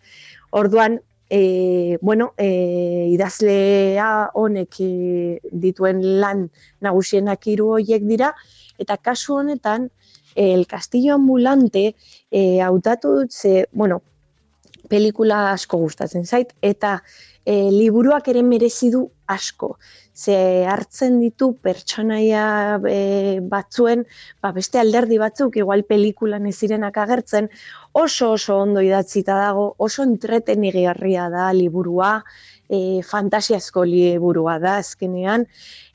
Orduan, 0.50 1.00
e, 1.28 1.98
bueno, 2.02 2.34
e, 2.38 3.08
idazlea 3.10 4.30
honek 4.34 4.78
dituen 5.50 6.04
lan 6.22 6.46
nagusienak 6.80 7.50
hiru 7.50 7.72
horiek 7.80 8.06
dira, 8.06 8.30
eta 8.78 8.96
kasu 8.96 9.40
honetan, 9.40 9.90
el 10.36 10.66
Castillo 10.66 11.14
Ambulante 11.14 11.94
e, 12.30 12.60
hautatu 12.60 13.14
dut 13.20 13.32
ze, 13.32 13.66
bueno, 13.72 14.02
pelikula 14.88 15.50
asko 15.52 15.78
gustatzen 15.78 16.26
zait, 16.26 16.52
eta 16.62 17.00
e, 17.44 17.70
liburuak 17.70 18.28
ere 18.28 18.42
merezi 18.42 18.90
du 18.92 19.06
asko. 19.26 19.76
Ze 20.16 20.64
hartzen 20.68 21.18
ditu 21.20 21.50
pertsonaia 21.62 22.44
e, 22.88 23.40
batzuen, 23.52 24.04
ba, 24.42 24.52
beste 24.56 24.80
alderdi 24.80 25.18
batzuk, 25.22 25.58
igual 25.60 25.84
pelikulan 25.88 26.46
ez 26.46 26.56
zirenak 26.56 26.98
agertzen, 27.02 27.50
oso 27.92 28.32
oso 28.36 28.60
ondo 28.62 28.84
idatzita 28.84 29.38
dago, 29.40 29.72
oso 29.78 30.06
entretenigarria 30.06 31.28
da 31.32 31.50
liburua, 31.56 32.20
e, 32.68 33.02
fantasiazko 33.06 33.84
liburua 33.88 34.58
da 34.62 34.78
azkenean, 34.82 35.46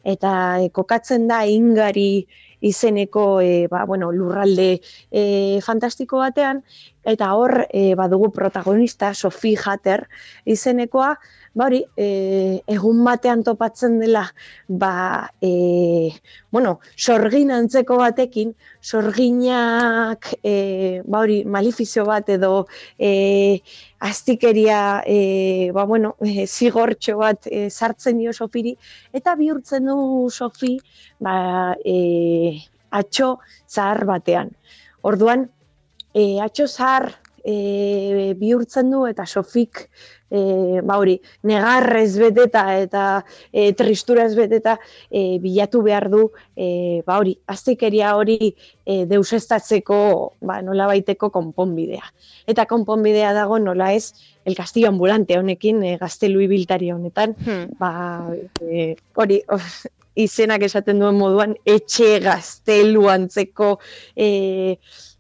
eta 0.03 0.33
e, 0.61 0.69
kokatzen 0.75 1.27
da 1.31 1.43
ingari 1.45 2.27
izeneko 2.61 3.41
e, 3.41 3.67
ba, 3.67 3.83
bueno, 3.89 4.11
lurralde 4.13 4.79
e, 5.11 5.59
fantastiko 5.65 6.21
batean, 6.21 6.63
eta 7.03 7.33
hor 7.33 7.65
e, 7.69 7.95
badugu 7.97 8.31
protagonista, 8.31 9.13
Sophie 9.13 9.57
Hatter 9.57 10.07
izenekoa, 10.45 11.15
ba 11.53 11.65
hori, 11.65 11.81
e, 11.97 12.61
egun 12.71 13.03
batean 13.03 13.43
topatzen 13.43 13.97
dela, 13.99 14.23
ba, 14.67 15.29
e, 15.41 16.11
bueno, 16.51 16.79
sorgin 16.95 17.51
antzeko 17.51 17.97
batekin, 17.99 18.53
sorginak, 18.81 20.31
e, 20.43 21.01
ba 21.05 21.23
hori, 21.25 21.41
malifizio 21.43 22.05
bat 22.07 22.29
edo, 22.31 22.67
e, 22.97 23.61
aztikeria, 23.99 25.03
e, 25.05 25.71
ba, 25.75 25.85
bueno, 25.85 26.15
e, 26.23 26.47
zigortxo 26.47 27.17
bat 27.19 27.47
e, 27.51 27.69
sartzen 27.69 28.21
dio 28.23 28.33
Sofiri, 28.33 28.77
eta 29.13 29.35
bihurtzen 29.35 29.91
du 29.91 30.29
Sofi, 30.31 30.77
ba, 31.19 31.75
e, 31.83 32.61
atxo 32.91 33.39
zahar 33.67 34.05
batean. 34.05 34.55
Orduan, 35.01 35.49
e, 36.13 36.39
atxo 36.39 36.67
zahar 36.67 37.20
e, 37.43 38.33
bihurtzen 38.37 38.91
du 38.91 39.05
eta 39.09 39.25
Sofik 39.25 39.87
e, 40.31 40.81
ba 40.83 40.97
hori, 40.97 41.17
negarrez 41.43 42.15
beteta 42.17 42.63
eta 42.79 43.03
e, 43.51 43.73
tristura 43.77 44.25
ez 44.25 44.35
beteta 44.37 44.77
e, 45.09 45.39
bilatu 45.43 45.83
behar 45.85 46.07
du 46.09 46.29
e, 46.55 47.01
ba 47.05 47.19
hori, 47.19 47.35
aztekeria 47.51 48.15
hori 48.15 48.39
e, 48.85 49.05
deusestatzeko 49.09 50.01
ba, 50.41 50.61
nola 50.65 50.87
baiteko 50.91 51.29
konponbidea. 51.33 52.05
Eta 52.47 52.65
konponbidea 52.69 53.33
dago 53.37 53.59
nola 53.59 53.91
ez 53.93 54.13
el 54.45 54.55
castillo 54.55 54.89
ambulante 54.89 55.37
honekin 55.37 55.83
e, 55.83 55.97
gaztelu 56.01 56.41
ibiltari 56.47 56.91
honetan 56.91 57.35
hmm. 57.37 57.73
ba, 57.79 57.91
e, 58.61 58.93
hori 59.15 59.43
izenak 60.19 60.65
esaten 60.67 60.99
duen 60.99 61.15
moduan 61.15 61.55
etxe 61.65 62.17
gaztelu 62.23 63.07
antzeko 63.11 63.77
e, 64.15 64.77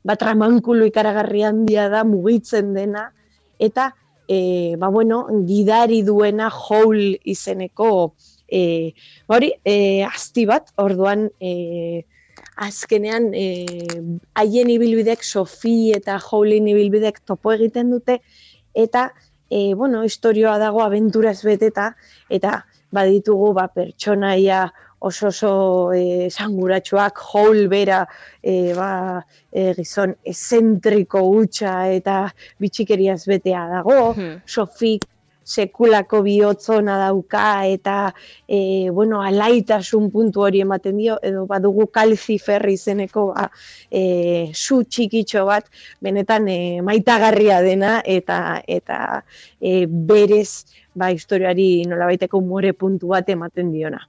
bat 0.07 0.21
ramankulu 0.21 0.87
ikaragarri 0.89 1.43
handia 1.45 1.87
da 1.89 2.03
mugitzen 2.07 2.73
dena, 2.73 3.09
eta 3.59 3.91
e, 4.27 4.75
ba 4.77 4.89
bueno, 4.89 5.25
gidari 5.47 6.01
duena 6.03 6.49
Howl 6.49 7.17
izeneko 7.23 8.13
e, 8.47 8.93
hori, 9.27 9.51
e, 9.65 10.03
asti 10.07 10.45
bat, 10.49 10.71
orduan 10.81 11.29
e, 11.39 12.05
azkenean 12.61 13.31
e, 13.33 13.45
haien 14.37 14.69
ibilbidek 14.69 15.23
Sofi 15.23 15.91
eta 15.95 16.19
Howlin 16.19 16.69
ibilbidek 16.71 17.21
topo 17.25 17.53
egiten 17.53 17.91
dute, 17.93 18.19
eta 18.73 19.09
e, 19.49 19.73
bueno, 19.73 20.03
historioa 20.07 20.57
dago 20.61 20.83
abenturaz 20.83 21.41
beteta, 21.43 21.91
eta 22.29 22.61
baditugu 22.91 23.53
ba, 23.57 23.67
pertsonaia 23.71 24.65
oso 25.01 25.27
oso 25.27 25.53
e, 25.93 26.29
sanguratsuak 26.29 27.21
hol 27.33 27.67
bera 27.69 28.03
e, 28.41 28.73
ba, 28.77 28.91
e, 29.51 29.71
gizon 29.77 30.13
esentriko 30.33 31.23
hutsa 31.25 31.73
eta 31.89 32.17
bitxikeriaz 32.61 33.23
betea 33.31 33.63
dago, 33.71 34.13
hmm. 34.13 34.43
sofik 34.45 35.07
sekulako 35.51 36.21
bihotzona 36.25 36.97
dauka 37.01 37.65
eta 37.65 37.95
e, 38.47 38.89
bueno, 38.93 39.23
alaitasun 39.25 40.11
puntu 40.13 40.45
hori 40.45 40.61
ematen 40.61 40.97
dio, 41.01 41.17
edo 41.23 41.47
badugu 41.49 41.87
kalzifer 41.87 42.67
izeneko 42.69 43.25
ba, 43.33 43.49
e, 43.89 44.51
su 44.53 44.83
txikitxo 44.85 45.45
bat, 45.49 45.67
benetan 46.01 46.47
e, 46.47 46.59
maitagarria 46.85 47.59
dena 47.65 47.97
eta 48.05 48.61
eta 48.67 49.01
e, 49.59 49.85
berez 49.89 50.63
ba, 50.93 51.09
historiari 51.09 51.87
nolabaiteko 51.89 52.41
more 52.45 52.73
puntu 52.77 53.15
bat 53.17 53.29
ematen 53.29 53.73
diona 53.73 54.05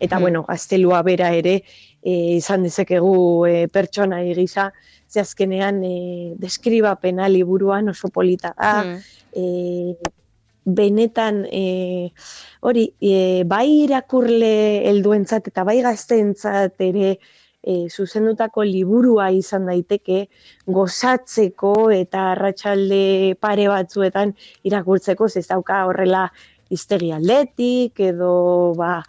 eta 0.00 0.18
mm. 0.18 0.22
bueno, 0.22 0.44
gaztelua 0.48 1.02
bera 1.06 1.30
ere 1.36 1.60
e, 2.02 2.12
izan 2.40 2.64
dezakegu 2.64 3.46
e, 3.46 3.68
pertsona 3.68 4.22
egisa, 4.24 4.70
ze 5.06 5.20
azkenean 5.20 5.84
e, 5.84 6.34
deskriba 6.40 6.96
pena 7.00 7.28
liburuan 7.28 7.92
oso 7.92 8.08
polita 8.08 8.54
da, 8.56 8.84
mm. 8.84 10.16
benetan 10.64 11.44
e, 11.50 12.12
hori, 12.60 12.86
e, 13.00 13.44
bai 13.44 13.66
irakurle 13.84 14.54
helduentzat 14.90 15.52
eta 15.52 15.64
bai 15.64 15.80
gazteentzat 15.84 16.80
ere 16.88 17.18
e, 17.62 17.88
zuzendutako 17.88 18.64
liburua 18.64 19.30
izan 19.36 19.66
daiteke 19.68 20.24
gozatzeko 20.66 21.74
eta 21.96 22.30
arratsalde 22.34 23.36
pare 23.40 23.68
batzuetan 23.68 24.34
irakurtzeko 24.68 25.28
ez 25.36 25.46
dauka 25.48 25.84
horrela 25.88 26.28
iztegi 26.70 27.10
aldetik, 27.12 28.00
edo 28.00 28.32
ba, 28.78 29.00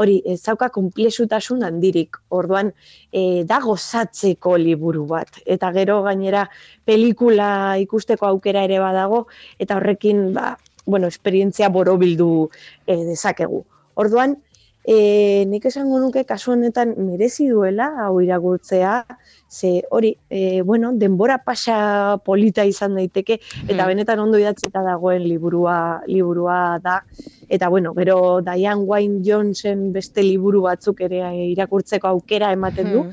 hori, 0.00 0.18
zauka 0.36 0.68
konplexutasun 0.74 1.64
handirik, 1.66 2.18
orduan 2.34 2.72
e, 3.12 3.44
da 3.48 3.60
gozatzeko 3.64 4.56
liburu 4.60 5.06
bat, 5.10 5.40
eta 5.46 5.70
gero 5.76 6.00
gainera 6.06 6.46
pelikula 6.84 7.78
ikusteko 7.82 8.28
aukera 8.32 8.64
ere 8.68 8.80
badago, 8.82 9.26
eta 9.58 9.78
horrekin, 9.78 10.26
ba, 10.34 10.54
bueno, 10.86 11.08
esperientzia 11.08 11.70
borobildu 11.72 12.50
e, 12.86 12.98
dezakegu. 13.12 13.64
Orduan, 13.94 14.36
e, 14.84 15.44
nik 15.48 15.64
esango 15.64 15.98
nuke 15.98 16.26
kasu 16.28 16.52
honetan 16.52 16.92
merezi 17.00 17.48
duela 17.48 17.88
hau 18.04 18.20
irakurtzea, 18.20 19.06
ze 19.48 19.82
hori, 19.90 20.12
e, 20.28 20.60
bueno, 20.62 20.92
denbora 20.92 21.38
pasa 21.44 22.18
polita 22.24 22.64
izan 22.68 22.98
daiteke 22.98 23.38
eta 23.38 23.80
hmm. 23.80 23.88
benetan 23.88 24.20
ondo 24.20 24.38
idatzita 24.38 24.82
dagoen 24.84 25.24
liburua 25.24 26.02
liburua 26.06 26.78
da 26.84 27.00
eta 27.48 27.68
bueno, 27.68 27.94
gero 27.94 28.42
Diane 28.44 28.84
Wayne 28.84 29.22
Jonesen 29.24 29.90
beste 29.92 30.22
liburu 30.22 30.64
batzuk 30.68 31.00
ere 31.00 31.22
irakurtzeko 31.48 32.08
aukera 32.08 32.52
ematen 32.52 32.92
du. 32.92 33.06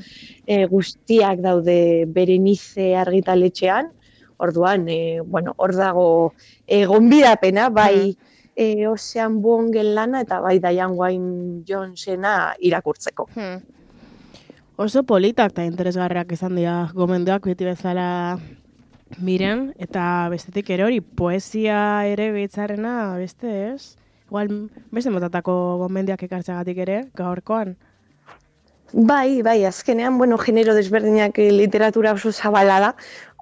E, 0.46 0.66
guztiak 0.66 1.40
daude 1.40 2.04
Berenice 2.06 2.96
argitaletxean. 2.98 3.92
Orduan, 4.42 4.88
e, 4.90 5.20
bueno, 5.22 5.54
hor 5.56 5.76
dago 5.76 6.06
e, 6.66 6.84
gonbidapena, 6.90 7.68
bai, 7.70 7.96
hmm 8.10 8.31
e, 8.56 8.86
Ocean 8.88 9.40
Bongel 9.42 9.94
lana 9.94 10.22
eta 10.22 10.40
bai 10.40 10.58
Diane 10.58 10.94
Wayne 10.94 11.62
Jonesena 11.68 12.54
irakurtzeko. 12.60 13.28
Hmm. 13.34 13.62
Oso 14.76 15.02
politak 15.04 15.52
eta 15.52 15.64
interesgarriak 15.68 16.32
izan 16.32 16.56
dira 16.56 16.88
gomenduak 16.94 17.44
beti 17.46 17.68
bezala 17.68 18.38
miren, 19.20 19.72
eta 19.76 20.28
bestetik 20.32 20.70
ere 20.72 20.86
hori 20.86 21.00
poesia 21.00 22.06
ere 22.08 22.30
behitzarena 22.32 23.14
beste 23.20 23.52
ez? 23.72 23.96
Igual 24.30 24.48
beste 24.90 25.12
motatako 25.12 25.54
gomendiak 25.84 26.22
ekartzagatik 26.24 26.78
ere, 26.86 27.02
gaurkoan? 27.14 27.76
Bai, 28.92 29.40
bai, 29.40 29.64
azkenean, 29.64 30.18
bueno, 30.18 30.36
genero 30.36 30.74
desberdinak 30.76 31.38
literatura 31.38 32.12
oso 32.12 32.32
zabala 32.32 32.78
da, 32.80 32.90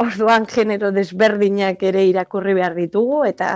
orduan 0.00 0.46
genero 0.48 0.90
desberdinak 0.96 1.82
ere 1.84 2.04
irakurri 2.08 2.54
behar 2.56 2.74
ditugu, 2.78 3.22
eta, 3.28 3.50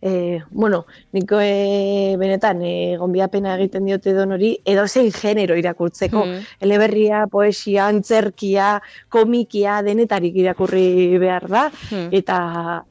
e, 0.00 0.40
bueno, 0.50 0.84
niko 1.16 1.40
e, 1.42 2.14
benetan, 2.20 2.62
e, 2.62 2.96
gonbiapena 3.00 3.56
egiten 3.58 3.88
diote 3.88 4.14
don 4.16 4.36
hori, 4.36 4.52
edo 4.64 4.86
zein 4.86 5.10
genero 5.14 5.58
irakurtzeko. 5.58 6.24
Mm. 6.24 6.44
Eleberria, 6.68 7.24
poesia, 7.30 7.88
antzerkia, 7.90 8.76
komikia, 9.10 9.80
denetarik 9.86 10.36
irakurri 10.44 11.16
behar 11.18 11.48
da, 11.50 11.70
mm. 11.90 12.10
eta... 12.22 12.38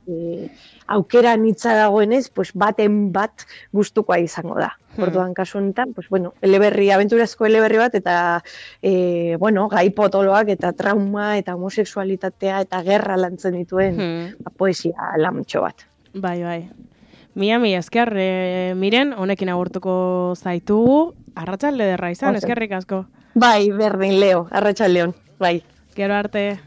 E, 0.08 0.50
aukera 0.88 1.36
nitza 1.36 1.76
dagoenez, 1.76 2.30
pues 2.32 2.52
baten 2.56 3.12
bat 3.12 3.44
gustukoa 3.76 4.20
izango 4.24 4.56
da. 4.56 4.72
Hmm. 4.98 5.06
Orduan 5.06 5.34
kasu 5.38 5.60
honetan, 5.60 5.94
pues 5.94 6.10
bueno, 6.10 6.34
eleberri 6.42 6.90
abenturazko 6.92 7.46
eleberri 7.46 7.78
bat 7.78 7.96
eta 7.96 8.44
e, 8.82 9.38
bueno, 9.40 9.68
gai 9.70 9.90
potoloak 9.94 10.50
eta 10.50 10.74
trauma 10.74 11.38
eta 11.38 11.56
homosexualitatea 11.56 12.62
eta 12.66 12.82
gerra 12.84 13.18
lantzen 13.18 13.54
dituen 13.60 13.96
hmm. 13.96 14.44
ba, 14.44 14.54
poesia 14.58 15.14
lamtxo 15.22 15.62
bat. 15.62 15.86
Bai, 16.14 16.42
bai. 16.44 16.62
Mia, 17.38 17.60
mi 17.62 17.76
esker, 17.78 18.10
e, 18.18 18.74
miren, 18.74 19.14
honekin 19.14 19.54
agurtuko 19.54 20.34
zaitugu, 20.36 21.14
arratsalde 21.38 21.86
derra 21.86 22.10
izan, 22.10 22.34
okay. 22.34 22.42
eskerrik 22.42 22.74
asko. 22.74 23.04
Bai, 23.38 23.70
berdin, 23.70 24.18
leo, 24.20 24.48
arratsaldeon, 24.50 25.14
bai. 25.38 25.60
Gero 25.94 26.16
arte. 26.18 26.58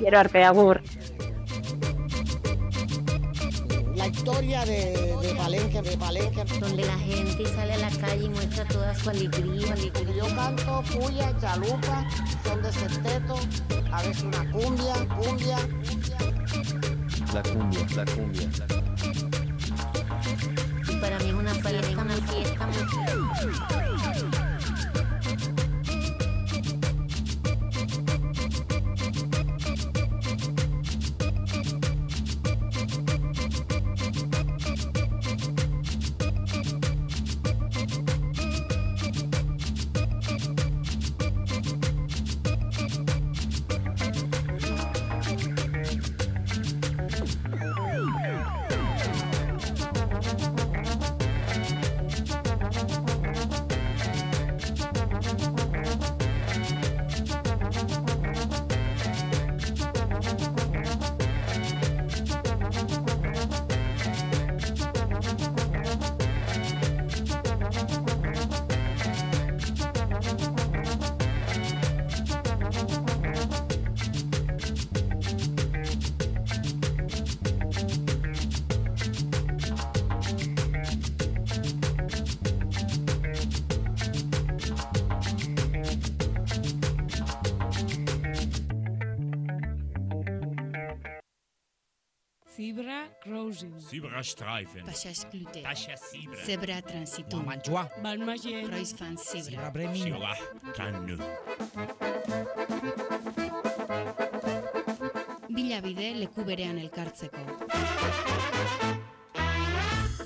Gero 0.00 0.18
arte, 0.18 0.42
agur. 0.42 0.80
Historia 4.12 4.64
de, 4.64 5.16
de 5.22 5.34
Palenque, 5.34 5.82
de 5.82 5.96
Palenque. 5.96 6.44
Donde 6.60 6.84
la 6.84 6.98
gente 6.98 7.46
sale 7.46 7.72
a 7.74 7.78
la 7.78 7.90
calle 7.90 8.24
y 8.24 8.28
muestra 8.28 8.64
toda 8.66 8.94
su 8.94 9.10
alegría. 9.10 9.72
alegría. 9.72 10.14
Yo 10.16 10.36
canto 10.36 10.82
puya, 10.92 11.36
chalupa, 11.40 12.06
son 12.44 12.62
de 12.62 12.72
sexteto, 12.72 13.34
a 13.90 14.02
veces 14.02 14.22
una 14.22 14.50
cumbia, 14.50 14.94
cumbia. 15.16 15.58
La 17.34 17.42
cumbia, 17.42 17.86
la 17.96 18.04
cumbia. 18.04 18.48
Y 20.88 20.96
para 20.96 21.18
mí 21.18 21.28
es 21.28 21.34
una 21.34 21.54
fiesta, 21.54 22.02
una 22.02 22.14
fiesta 22.14 22.66
muy... 22.66 24.01
Zebra 92.56 93.08
crossing. 93.22 93.72
Zebra 93.80 94.22
streifen. 94.22 94.84
Pachas 94.84 95.26
glute. 95.30 95.62
Pachas 95.62 96.00
zebra. 96.10 96.44
Zebra 96.44 96.82
transitum. 96.82 97.46
Mantua. 97.46 97.88
Balmagie. 98.02 98.66
Kreuzfan 98.66 99.16
zebra. 99.16 99.42
Zebra 99.42 99.70
bremino. 99.70 100.18
Zebra 100.20 100.36
kannu. 100.76 101.16
Bilabide 105.48 106.10
leku 106.20 106.44
berean 106.44 106.76
elkartzeko. 106.82 107.40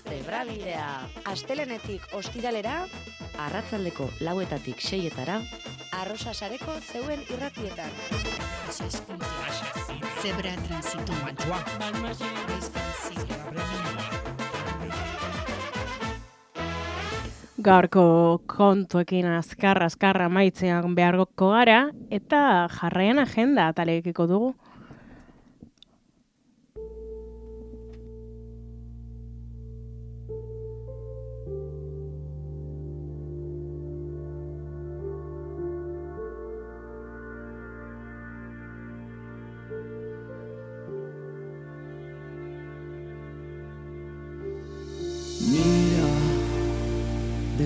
Zebra 0.03 0.43
bidea. 0.51 0.91
Astelenetik 1.31 2.11
ostiralera. 2.19 2.81
Arratzaldeko 3.47 4.11
lauetatik 4.27 4.83
seietara. 4.83 5.39
Arrosa 6.03 6.35
sareko 6.35 6.81
zeuen 6.91 7.23
irratietan. 7.31 8.01
Pachas 8.11 9.05
glute. 9.07 9.36
Zebra 10.27 10.51
zebra. 10.83 11.17
Gaurko 17.63 18.03
kontuekin 18.51 19.29
azkar, 19.31 19.79
azkarra 19.87 20.27
maitzean 20.27 20.97
behargoko 20.99 21.53
gara, 21.53 21.93
eta 22.11 22.41
jarraian 22.75 23.23
agenda 23.23 23.69
atalekiko 23.71 24.27
dugu. 24.27 24.51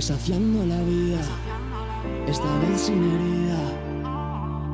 Desafiando 0.00 0.64
la 0.64 0.80
vida, 0.84 1.20
esta 2.26 2.48
vez 2.60 2.80
sin 2.80 3.04
herida. 3.04 3.58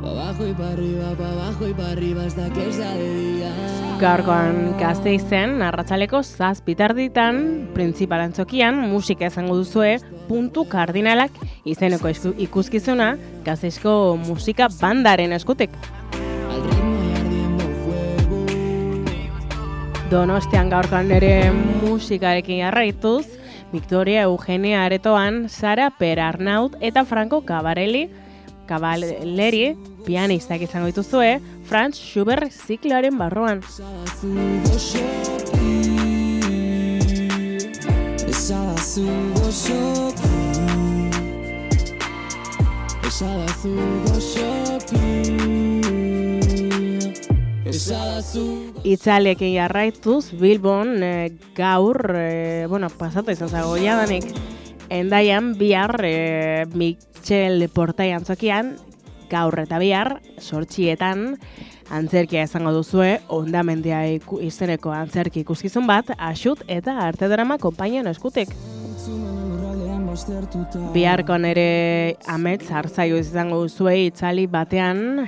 Pa' 0.01 0.11
abajo 0.11 0.47
y 0.47 0.53
pa' 0.53 0.70
arriba, 0.70 1.16
pa' 1.18 1.33
abajo 1.33 1.66
y 1.66 1.74
pa' 1.74 1.91
arriba, 1.91 2.22
hasta 2.27 2.49
que 2.51 2.72
sea 2.72 2.93
de 2.93 3.16
día. 3.16 3.51
Gaurkoan 3.99 4.77
gazte 4.79 5.14
izen, 5.14 5.62
arratsaleko 5.62 6.22
zazpitarditan, 6.22 7.70
printzipal 7.74 8.20
antzokian, 8.20 8.79
musika 8.79 9.27
izango 9.27 9.57
duzue, 9.57 9.97
puntu 10.29 10.68
kardinalak 10.70 11.33
izeneko 11.64 12.12
ikuskizuna, 12.47 13.16
gazteizko 13.45 14.16
musika 14.29 14.68
bandaren 14.81 15.35
fuego. 15.41 15.66
Donostian 20.09 20.70
gaurkoan 20.70 21.11
ere 21.11 21.51
musikarekin 21.83 22.62
jarraituz, 22.62 23.27
Victoria 23.73 24.23
Eugenia 24.23 24.85
Aretoan, 24.85 25.49
Sara 25.49 25.91
Per 25.91 26.21
Arnaut 26.21 26.77
eta 26.81 27.05
Franco 27.05 27.45
Cabarelli, 27.45 28.11
Cavalleri, 28.67 29.77
pianistak 30.07 30.62
izango 30.62 30.87
dituzue, 30.87 31.41
Franz 31.64 31.97
Schubert 31.99 32.53
zikloaren 32.53 33.19
barruan. 33.19 33.62
Zungo 33.62 34.79
shoki 34.79 35.47
Esa 43.17 43.29
da 43.39 43.47
Itzalekin 47.67 49.55
jarraituz, 49.57 50.31
Bilbon 50.39 51.03
eh, 51.03 51.33
gaur, 51.57 51.99
eh, 52.14 52.67
bueno, 52.71 52.89
pasatu 52.91 53.33
izan 53.35 53.51
zago 53.51 53.77
jadanik, 53.81 54.29
endaian 54.89 55.55
bihar 55.59 55.99
eh, 56.07 56.67
Michel 56.75 57.67
Portai 57.75 58.12
antzokian, 58.14 58.77
gaur 59.31 59.59
eta 59.59 59.81
bihar, 59.83 60.21
sortxietan, 60.39 61.41
antzerkia 61.91 62.45
izango 62.47 62.71
duzue, 62.77 63.17
ondamendia 63.35 64.05
izeneko 64.07 64.95
antzerki 64.95 65.43
ikuskizun 65.43 65.87
bat, 65.91 66.12
asut 66.19 66.62
eta 66.69 67.01
arte 67.09 67.27
drama 67.33 67.59
konpainian 67.59 68.07
eskutik. 68.12 68.55
Biharkon 70.95 71.45
ere 71.45 72.17
amets 72.31 72.71
hartzaio 72.71 73.19
izango 73.21 73.59
duzue 73.67 73.99
itzali 74.07 74.47
batean, 74.47 75.27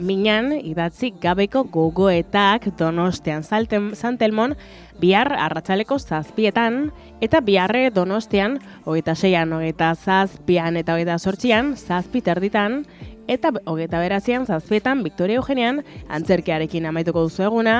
minan 0.00 0.52
idatzi 0.56 1.12
gabeko 1.20 1.64
gogoetak 1.70 2.70
donostean 2.78 3.44
Salten, 3.44 3.94
Santelmon 3.94 4.56
bihar 5.00 5.32
arratsaleko 5.32 5.98
zazpietan, 5.98 6.90
eta 7.20 7.40
biharre 7.40 7.90
donostean, 7.94 8.58
hogeita 8.84 9.14
seian, 9.14 9.52
hogeita 9.52 9.94
zazpian 9.94 10.76
eta 10.76 10.96
hogeita 10.96 11.18
sortzian, 11.18 11.76
zazpi 11.76 12.20
terditan, 12.20 12.84
eta 13.30 13.52
hogeita 13.64 14.00
berazian 14.02 14.46
zazpietan 14.46 15.04
Victoria 15.04 15.38
Eugenian 15.38 15.84
antzerkiarekin 16.08 16.88
amaituko 16.90 17.22
duzu 17.28 17.46
eguna, 17.46 17.76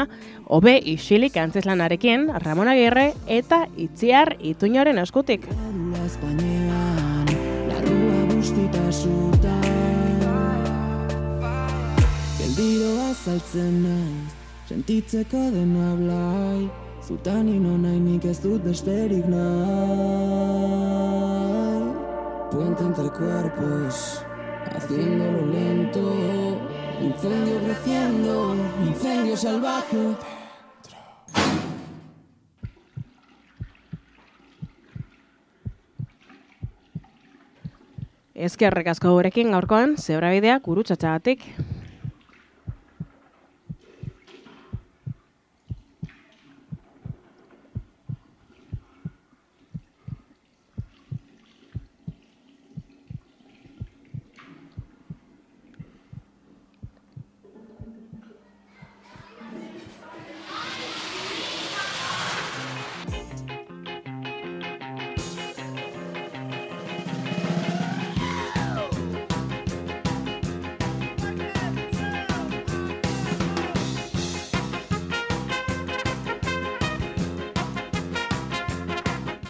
hobe 0.46 0.76
isilik 0.78 1.36
antzeslanarekin 1.36 2.30
Ramon 2.44 2.70
Agirre 2.70 3.10
eta 3.26 3.64
Itziar 3.76 4.36
Ituñoren 4.38 5.02
eskutik. 5.02 5.48
Larrua 7.70 9.69
Geldiro 12.60 12.92
azaltzen 13.08 13.76
naiz, 13.80 14.32
sentitzeko 14.68 15.38
dena 15.54 15.94
blai 15.96 16.68
Zutan 17.00 17.48
ino 17.48 17.78
nahi 17.80 17.96
nik 17.96 18.26
ez 18.28 18.34
dut 18.42 18.60
besterik 18.60 19.24
nahi. 19.32 19.46
Puente 22.52 22.84
entre 22.84 23.08
cuerpos, 23.16 24.02
haciéndolo 24.74 25.46
lento. 25.54 26.04
Incendio 27.00 27.56
creciendo, 27.64 28.36
incendio 28.84 29.40
salvaje. 29.40 30.04
Ezkerrek 38.34 38.92
asko 38.92 39.16
gurekin 39.16 39.56
gaurkoan, 39.56 39.96
zebrabidea 39.96 40.60
gurutzatxagatik. 40.60 41.79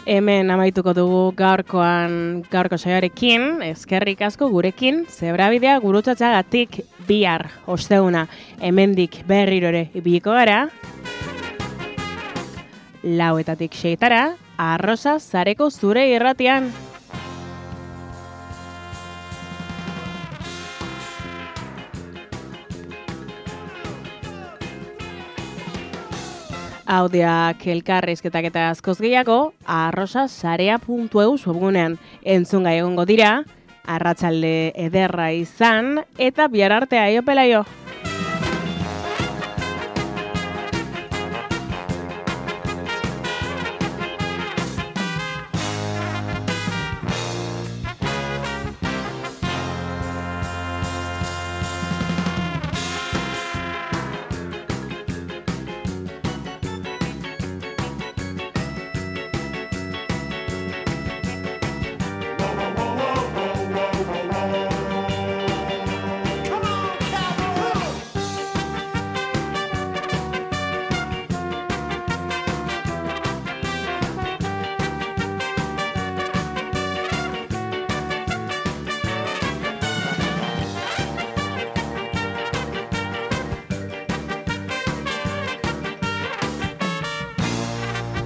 Hemen 0.05 0.49
amaituko 0.49 0.95
dugu 0.97 1.19
gaurkoan 1.37 2.41
gaurko 2.49 2.77
saioarekin, 2.79 3.61
eskerrik 3.67 4.23
asko 4.25 4.47
gurekin, 4.49 5.03
zebrabidea 5.05 5.75
gurutzatxagatik 5.83 6.79
bihar, 7.05 7.45
osteuna, 7.69 8.25
hemendik 8.59 9.19
berriro 9.29 9.69
ere 9.69 9.91
ibiliko 9.93 10.33
gara, 10.33 10.63
lauetatik 13.03 13.77
seitara, 13.77 14.23
arroza 14.57 15.19
zareko 15.19 15.69
zure 15.69 16.09
irratian. 16.15 16.71
Audioak 26.91 27.61
elkarrizketak 27.71 28.49
eta 28.49 28.65
askoz 28.67 28.97
gehiago, 28.99 29.53
arrosa 29.63 30.25
sarea.eu 30.27 31.37
webgunean 31.39 31.95
entzun 32.35 32.67
gai 32.67 32.81
egongo 32.81 33.05
dira, 33.07 33.45
arratsalde 33.87 34.73
ederra 34.75 35.29
izan, 35.31 36.01
eta 36.19 36.49
bihar 36.51 36.75
artea, 36.81 37.07
aio 37.07 37.23
pelaio! 37.23 37.63